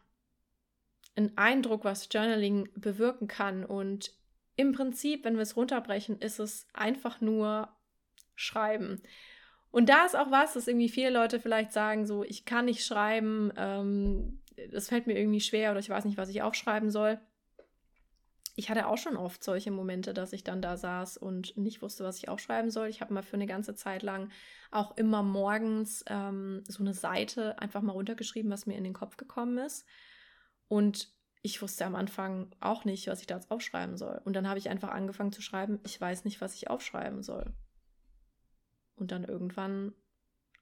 ein 1.15 1.37
Eindruck, 1.37 1.83
was 1.83 2.07
Journaling 2.11 2.69
bewirken 2.75 3.27
kann. 3.27 3.65
Und 3.65 4.13
im 4.55 4.71
Prinzip, 4.71 5.25
wenn 5.25 5.35
wir 5.35 5.43
es 5.43 5.55
runterbrechen, 5.55 6.19
ist 6.19 6.39
es 6.39 6.67
einfach 6.73 7.21
nur 7.21 7.69
Schreiben. 8.35 9.01
Und 9.71 9.89
da 9.89 10.05
ist 10.05 10.15
auch 10.15 10.31
was, 10.31 10.53
dass 10.53 10.67
irgendwie 10.67 10.89
viele 10.89 11.11
Leute 11.11 11.39
vielleicht 11.39 11.71
sagen, 11.71 12.07
so, 12.07 12.23
ich 12.23 12.45
kann 12.45 12.65
nicht 12.65 12.83
schreiben, 12.83 13.51
ähm, 13.55 14.41
das 14.71 14.89
fällt 14.89 15.07
mir 15.07 15.17
irgendwie 15.17 15.41
schwer 15.41 15.71
oder 15.71 15.79
ich 15.79 15.89
weiß 15.89 16.05
nicht, 16.05 16.17
was 16.17 16.29
ich 16.29 16.41
aufschreiben 16.41 16.89
soll. 16.89 17.19
Ich 18.59 18.69
hatte 18.69 18.87
auch 18.87 18.97
schon 18.97 19.15
oft 19.15 19.41
solche 19.41 19.71
Momente, 19.71 20.13
dass 20.13 20.33
ich 20.33 20.43
dann 20.43 20.61
da 20.61 20.75
saß 20.75 21.15
und 21.15 21.55
nicht 21.55 21.81
wusste, 21.81 22.03
was 22.03 22.17
ich 22.17 22.27
aufschreiben 22.27 22.69
soll. 22.71 22.89
Ich 22.89 22.99
habe 22.99 23.13
mal 23.13 23.23
für 23.23 23.37
eine 23.37 23.45
ganze 23.45 23.73
Zeit 23.73 24.03
lang 24.03 24.31
auch 24.69 24.97
immer 24.97 25.23
morgens 25.23 26.03
ähm, 26.07 26.65
so 26.67 26.83
eine 26.83 26.93
Seite 26.93 27.57
einfach 27.59 27.81
mal 27.81 27.93
runtergeschrieben, 27.93 28.51
was 28.51 28.65
mir 28.65 28.75
in 28.75 28.83
den 28.83 28.93
Kopf 28.93 29.15
gekommen 29.15 29.57
ist. 29.59 29.85
Und 30.67 31.07
ich 31.41 31.61
wusste 31.61 31.85
am 31.85 31.95
Anfang 31.95 32.53
auch 32.59 32.83
nicht, 32.83 33.07
was 33.07 33.21
ich 33.21 33.27
da 33.27 33.35
jetzt 33.35 33.49
aufschreiben 33.49 33.95
soll. 33.95 34.19
Und 34.25 34.35
dann 34.35 34.49
habe 34.49 34.59
ich 34.59 34.69
einfach 34.69 34.89
angefangen 34.89 35.31
zu 35.31 35.41
schreiben, 35.41 35.79
ich 35.85 35.99
weiß 35.99 36.25
nicht, 36.25 36.41
was 36.41 36.53
ich 36.53 36.69
aufschreiben 36.69 37.23
soll. 37.23 37.53
Und 38.97 39.13
dann 39.13 39.23
irgendwann 39.23 39.93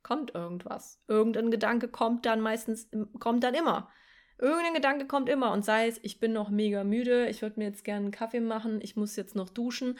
kommt 0.03 0.35
irgendwas. 0.35 1.01
Irgendein 1.07 1.49
Gedanke 1.49 1.87
kommt 1.87 2.27
dann 2.27 2.41
meistens, 2.41 2.91
kommt 3.19 3.43
dann 3.43 3.55
immer. 3.55 3.89
Irgendein 4.39 4.73
Gedanke 4.75 5.07
kommt 5.07 5.29
immer 5.29 5.51
und 5.51 5.65
sei 5.65 5.87
es, 5.87 5.99
ich 6.03 6.19
bin 6.19 6.31
noch 6.31 6.49
mega 6.49 6.83
müde, 6.83 7.27
ich 7.27 7.41
würde 7.41 7.59
mir 7.59 7.65
jetzt 7.65 7.83
gerne 7.83 8.05
einen 8.05 8.11
Kaffee 8.11 8.39
machen, 8.39 8.79
ich 8.81 8.95
muss 8.95 9.15
jetzt 9.15 9.35
noch 9.35 9.49
duschen. 9.49 9.97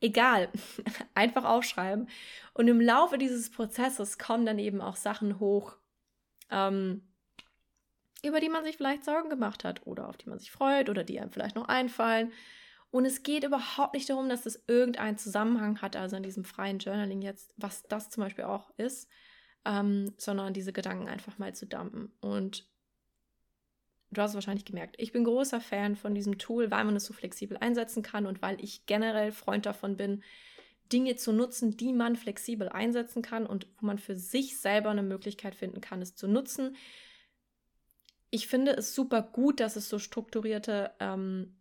Egal, 0.00 0.50
einfach 1.14 1.44
aufschreiben. 1.44 2.08
Und 2.52 2.68
im 2.68 2.80
Laufe 2.80 3.16
dieses 3.16 3.50
Prozesses 3.50 4.18
kommen 4.18 4.44
dann 4.44 4.58
eben 4.58 4.82
auch 4.82 4.96
Sachen 4.96 5.40
hoch, 5.40 5.76
ähm, 6.50 7.02
über 8.22 8.40
die 8.40 8.50
man 8.50 8.64
sich 8.64 8.76
vielleicht 8.76 9.04
Sorgen 9.04 9.30
gemacht 9.30 9.64
hat 9.64 9.86
oder 9.86 10.08
auf 10.08 10.16
die 10.16 10.28
man 10.28 10.38
sich 10.38 10.50
freut 10.50 10.90
oder 10.90 11.04
die 11.04 11.20
einem 11.20 11.30
vielleicht 11.32 11.56
noch 11.56 11.68
einfallen. 11.68 12.32
Und 12.90 13.06
es 13.06 13.22
geht 13.22 13.44
überhaupt 13.44 13.94
nicht 13.94 14.08
darum, 14.08 14.28
dass 14.28 14.42
das 14.42 14.62
irgendeinen 14.68 15.18
Zusammenhang 15.18 15.82
hat, 15.82 15.96
also 15.96 16.16
in 16.16 16.22
diesem 16.22 16.44
freien 16.44 16.78
Journaling 16.78 17.22
jetzt, 17.22 17.52
was 17.56 17.82
das 17.84 18.08
zum 18.08 18.22
Beispiel 18.22 18.44
auch 18.44 18.70
ist, 18.76 19.08
ähm, 19.64 20.12
sondern 20.16 20.52
diese 20.52 20.72
Gedanken 20.72 21.08
einfach 21.08 21.38
mal 21.38 21.54
zu 21.54 21.66
dumpen. 21.66 22.12
Und 22.20 22.68
du 24.14 24.22
hast 24.22 24.30
es 24.30 24.34
wahrscheinlich 24.34 24.64
gemerkt, 24.64 24.96
ich 24.98 25.12
bin 25.12 25.24
großer 25.24 25.60
Fan 25.60 25.96
von 25.96 26.14
diesem 26.14 26.38
Tool, 26.38 26.70
weil 26.70 26.84
man 26.84 26.96
es 26.96 27.04
so 27.04 27.12
flexibel 27.12 27.56
einsetzen 27.56 28.02
kann 28.02 28.26
und 28.26 28.42
weil 28.42 28.62
ich 28.62 28.86
generell 28.86 29.32
Freund 29.32 29.66
davon 29.66 29.96
bin, 29.96 30.22
Dinge 30.92 31.16
zu 31.16 31.32
nutzen, 31.32 31.76
die 31.76 31.92
man 31.92 32.16
flexibel 32.16 32.68
einsetzen 32.68 33.22
kann 33.22 33.46
und 33.46 33.66
wo 33.78 33.86
man 33.86 33.98
für 33.98 34.16
sich 34.16 34.58
selber 34.58 34.90
eine 34.90 35.02
Möglichkeit 35.02 35.54
finden 35.54 35.80
kann, 35.80 36.02
es 36.02 36.14
zu 36.14 36.28
nutzen. 36.28 36.76
Ich 38.30 38.46
finde 38.48 38.72
es 38.72 38.94
super 38.94 39.22
gut, 39.22 39.60
dass 39.60 39.76
es 39.76 39.88
so 39.88 39.98
strukturierte, 39.98 40.92
ähm, 41.00 41.56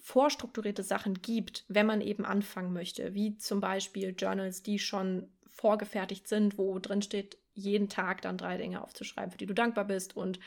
vorstrukturierte 0.00 0.82
Sachen 0.82 1.14
gibt, 1.14 1.64
wenn 1.68 1.86
man 1.86 2.00
eben 2.00 2.24
anfangen 2.24 2.72
möchte, 2.72 3.14
wie 3.14 3.36
zum 3.36 3.60
Beispiel 3.60 4.14
Journals, 4.16 4.62
die 4.62 4.78
schon 4.78 5.30
vorgefertigt 5.50 6.26
sind, 6.26 6.58
wo 6.58 6.78
drin 6.78 7.02
steht, 7.02 7.38
jeden 7.54 7.88
Tag 7.88 8.22
dann 8.22 8.36
drei 8.36 8.56
Dinge 8.56 8.82
aufzuschreiben, 8.82 9.30
für 9.30 9.38
die 9.38 9.46
du 9.46 9.54
dankbar 9.54 9.84
bist 9.84 10.16
und 10.16 10.38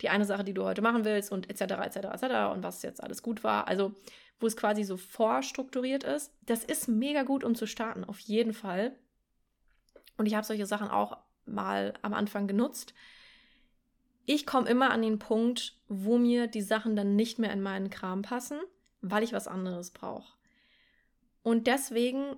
die 0.00 0.08
eine 0.08 0.24
Sache, 0.24 0.44
die 0.44 0.54
du 0.54 0.64
heute 0.64 0.82
machen 0.82 1.04
willst 1.04 1.30
und 1.30 1.48
etc. 1.50 1.74
etc. 1.74 1.96
etc. 1.96 2.24
und 2.52 2.62
was 2.62 2.82
jetzt 2.82 3.02
alles 3.02 3.22
gut 3.22 3.44
war. 3.44 3.68
Also 3.68 3.94
wo 4.40 4.46
es 4.46 4.56
quasi 4.56 4.84
so 4.84 4.96
vorstrukturiert 4.96 6.04
ist. 6.04 6.32
Das 6.42 6.64
ist 6.64 6.88
mega 6.88 7.22
gut, 7.22 7.44
um 7.44 7.54
zu 7.54 7.66
starten, 7.66 8.04
auf 8.04 8.18
jeden 8.18 8.52
Fall. 8.52 8.94
Und 10.16 10.26
ich 10.26 10.34
habe 10.34 10.46
solche 10.46 10.66
Sachen 10.66 10.88
auch 10.88 11.18
mal 11.46 11.94
am 12.02 12.14
Anfang 12.14 12.46
genutzt. 12.46 12.94
Ich 14.26 14.46
komme 14.46 14.68
immer 14.68 14.90
an 14.90 15.02
den 15.02 15.18
Punkt, 15.18 15.76
wo 15.88 16.18
mir 16.18 16.46
die 16.46 16.62
Sachen 16.62 16.96
dann 16.96 17.16
nicht 17.16 17.38
mehr 17.38 17.52
in 17.52 17.62
meinen 17.62 17.90
Kram 17.90 18.22
passen, 18.22 18.58
weil 19.02 19.22
ich 19.22 19.32
was 19.32 19.48
anderes 19.48 19.90
brauche. 19.90 20.32
Und 21.42 21.66
deswegen 21.66 22.36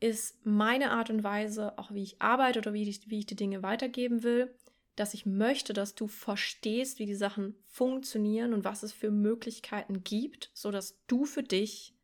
ist 0.00 0.44
meine 0.44 0.90
Art 0.90 1.10
und 1.10 1.22
Weise, 1.22 1.78
auch 1.78 1.92
wie 1.92 2.02
ich 2.02 2.20
arbeite 2.20 2.58
oder 2.58 2.72
wie 2.72 2.88
ich, 2.88 3.08
wie 3.10 3.20
ich 3.20 3.26
die 3.26 3.36
Dinge 3.36 3.62
weitergeben 3.62 4.22
will, 4.22 4.54
dass 4.96 5.14
ich 5.14 5.26
möchte, 5.26 5.72
dass 5.72 5.94
du 5.94 6.08
verstehst, 6.08 6.98
wie 6.98 7.06
die 7.06 7.14
Sachen 7.14 7.54
funktionieren 7.66 8.52
und 8.52 8.64
was 8.64 8.82
es 8.82 8.92
für 8.92 9.10
Möglichkeiten 9.10 10.02
gibt, 10.02 10.50
sodass 10.54 10.98
du 11.06 11.24
für 11.24 11.42
dich 11.42 11.94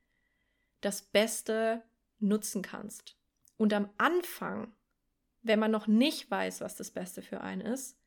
das 0.81 1.03
Beste 1.03 1.83
nutzen 2.19 2.63
kannst. 2.63 3.17
Und 3.57 3.73
am 3.73 3.89
Anfang, 3.99 4.73
wenn 5.43 5.59
man 5.59 5.71
noch 5.71 5.87
nicht 5.87 6.31
weiß, 6.31 6.61
was 6.61 6.77
das 6.77 6.91
Beste 6.91 7.23
für 7.23 7.41
einen 7.41 7.63
ist, 7.63 7.99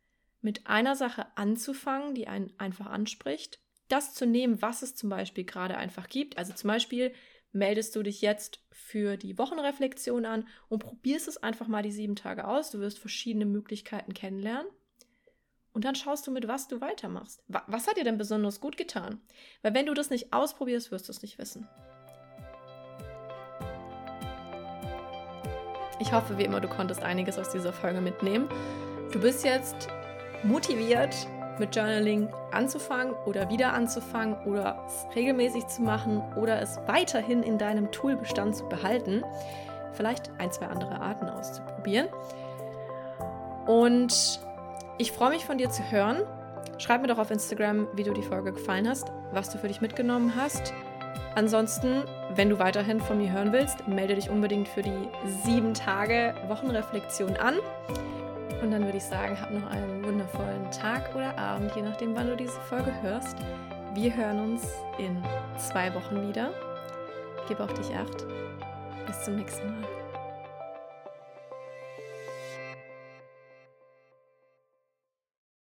mit 0.41 0.67
einer 0.67 0.95
Sache 0.95 1.25
anzufangen, 1.36 2.15
die 2.15 2.28
einen 2.28 2.54
einfach 2.58 2.86
anspricht, 2.86 3.60
das 3.89 4.13
zu 4.13 4.25
nehmen, 4.25 4.62
was 4.62 4.82
es 4.82 4.95
zum 4.95 5.10
Beispiel 5.10 5.43
gerade 5.43 5.75
einfach 5.78 6.08
gibt. 6.08 6.38
Also 6.38 6.54
zum 6.54 6.67
Beispiel 6.67 7.13
meldest 7.51 7.95
du 7.95 8.03
dich 8.03 8.21
jetzt 8.21 8.62
für 8.71 9.17
die 9.17 9.38
Wochenreflexion 9.38 10.25
an 10.25 10.47
und 10.67 10.79
probierst 10.79 11.27
es 11.27 11.38
einfach 11.38 11.67
mal 11.67 11.83
die 11.83 11.91
sieben 11.91 12.15
Tage 12.15 12.47
aus. 12.47 12.71
Du 12.71 12.79
wirst 12.79 12.99
verschiedene 12.99 13.45
Möglichkeiten 13.45 14.13
kennenlernen. 14.13 14.67
Und 15.71 15.85
dann 15.85 15.95
schaust 15.95 16.25
du, 16.25 16.31
mit 16.31 16.47
was 16.47 16.67
du 16.67 16.81
weitermachst. 16.81 17.43
Was 17.47 17.88
hat 17.88 17.97
dir 17.97 18.03
denn 18.03 18.17
besonders 18.17 18.59
gut 18.59 18.75
getan? 18.75 19.21
Weil 19.62 19.73
wenn 19.73 19.85
du 19.85 19.93
das 19.93 20.09
nicht 20.09 20.33
ausprobierst, 20.33 20.91
wirst 20.91 21.07
du 21.07 21.12
es 21.12 21.21
nicht 21.21 21.38
wissen. 21.38 21.67
Ich 26.01 26.13
hoffe, 26.13 26.38
wie 26.38 26.43
immer, 26.43 26.62
du 26.62 26.67
konntest 26.67 27.03
einiges 27.03 27.38
aus 27.38 27.49
dieser 27.51 27.73
Folge 27.73 28.01
mitnehmen. 28.01 28.47
Du 29.12 29.19
bist 29.19 29.43
jetzt 29.43 29.89
motiviert, 30.43 31.13
mit 31.60 31.76
Journaling 31.76 32.30
anzufangen 32.52 33.13
oder 33.26 33.50
wieder 33.50 33.74
anzufangen 33.74 34.36
oder 34.45 34.84
es 34.88 35.06
regelmäßig 35.15 35.67
zu 35.67 35.82
machen 35.82 36.22
oder 36.36 36.62
es 36.62 36.80
weiterhin 36.88 37.43
in 37.43 37.58
deinem 37.58 37.91
Toolbestand 37.91 38.56
zu 38.56 38.67
behalten. 38.67 39.24
Vielleicht 39.93 40.32
ein, 40.38 40.52
zwei 40.52 40.67
andere 40.67 41.02
Arten 41.02 41.28
auszuprobieren. 41.28 42.08
Und 43.65 44.39
ich 44.98 45.12
freue 45.12 45.30
mich 45.30 45.45
von 45.45 45.58
dir 45.58 45.69
zu 45.69 45.84
hören. 45.91 46.22
Schreib 46.78 47.02
mir 47.02 47.08
doch 47.08 47.19
auf 47.19 47.32
Instagram, 47.32 47.88
wie 47.93 48.04
du 48.04 48.13
die 48.13 48.24
Folge 48.24 48.54
gefallen 48.54 48.88
hast, 48.88 49.12
was 49.32 49.50
du 49.50 49.58
für 49.58 49.67
dich 49.67 49.82
mitgenommen 49.82 50.34
hast. 50.36 50.74
Ansonsten, 51.36 52.04
wenn 52.36 52.50
du 52.50 52.60
weiterhin 52.60 53.00
von 53.00 53.17
mir 53.17 53.32
hören 53.32 53.54
willst, 53.54 53.88
melde 53.88 54.15
dich 54.15 54.30
unbedingt 54.30 54.67
für 54.67 54.82
die 54.82 55.08
sieben 55.45 55.74
Tage 55.74 56.34
Wochenreflexion 56.48 57.38
an. 57.38 57.56
Und 58.62 58.72
dann 58.72 58.84
würde 58.84 58.98
ich 58.98 59.04
sagen, 59.04 59.39
hab 59.39 59.52
noch 59.52 59.69
einen 59.69 60.04
wundervollen 60.04 60.69
Tag 60.72 61.15
oder 61.15 61.38
Abend, 61.38 61.74
je 61.76 61.82
nachdem, 61.82 62.15
wann 62.15 62.28
du 62.28 62.36
diese 62.36 62.60
Folge 62.62 62.93
hörst. 63.02 63.38
Wir 63.93 64.15
hören 64.15 64.39
uns 64.39 64.67
in 64.98 65.24
zwei 65.58 65.93
Wochen 65.95 66.28
wieder. 66.28 66.52
Gib 67.48 67.60
auf 67.60 67.74
dich 67.74 67.95
acht. 67.95 68.26
Bis 69.08 69.24
zum 69.24 69.38
nächsten 69.38 69.67
Mal. 69.67 69.98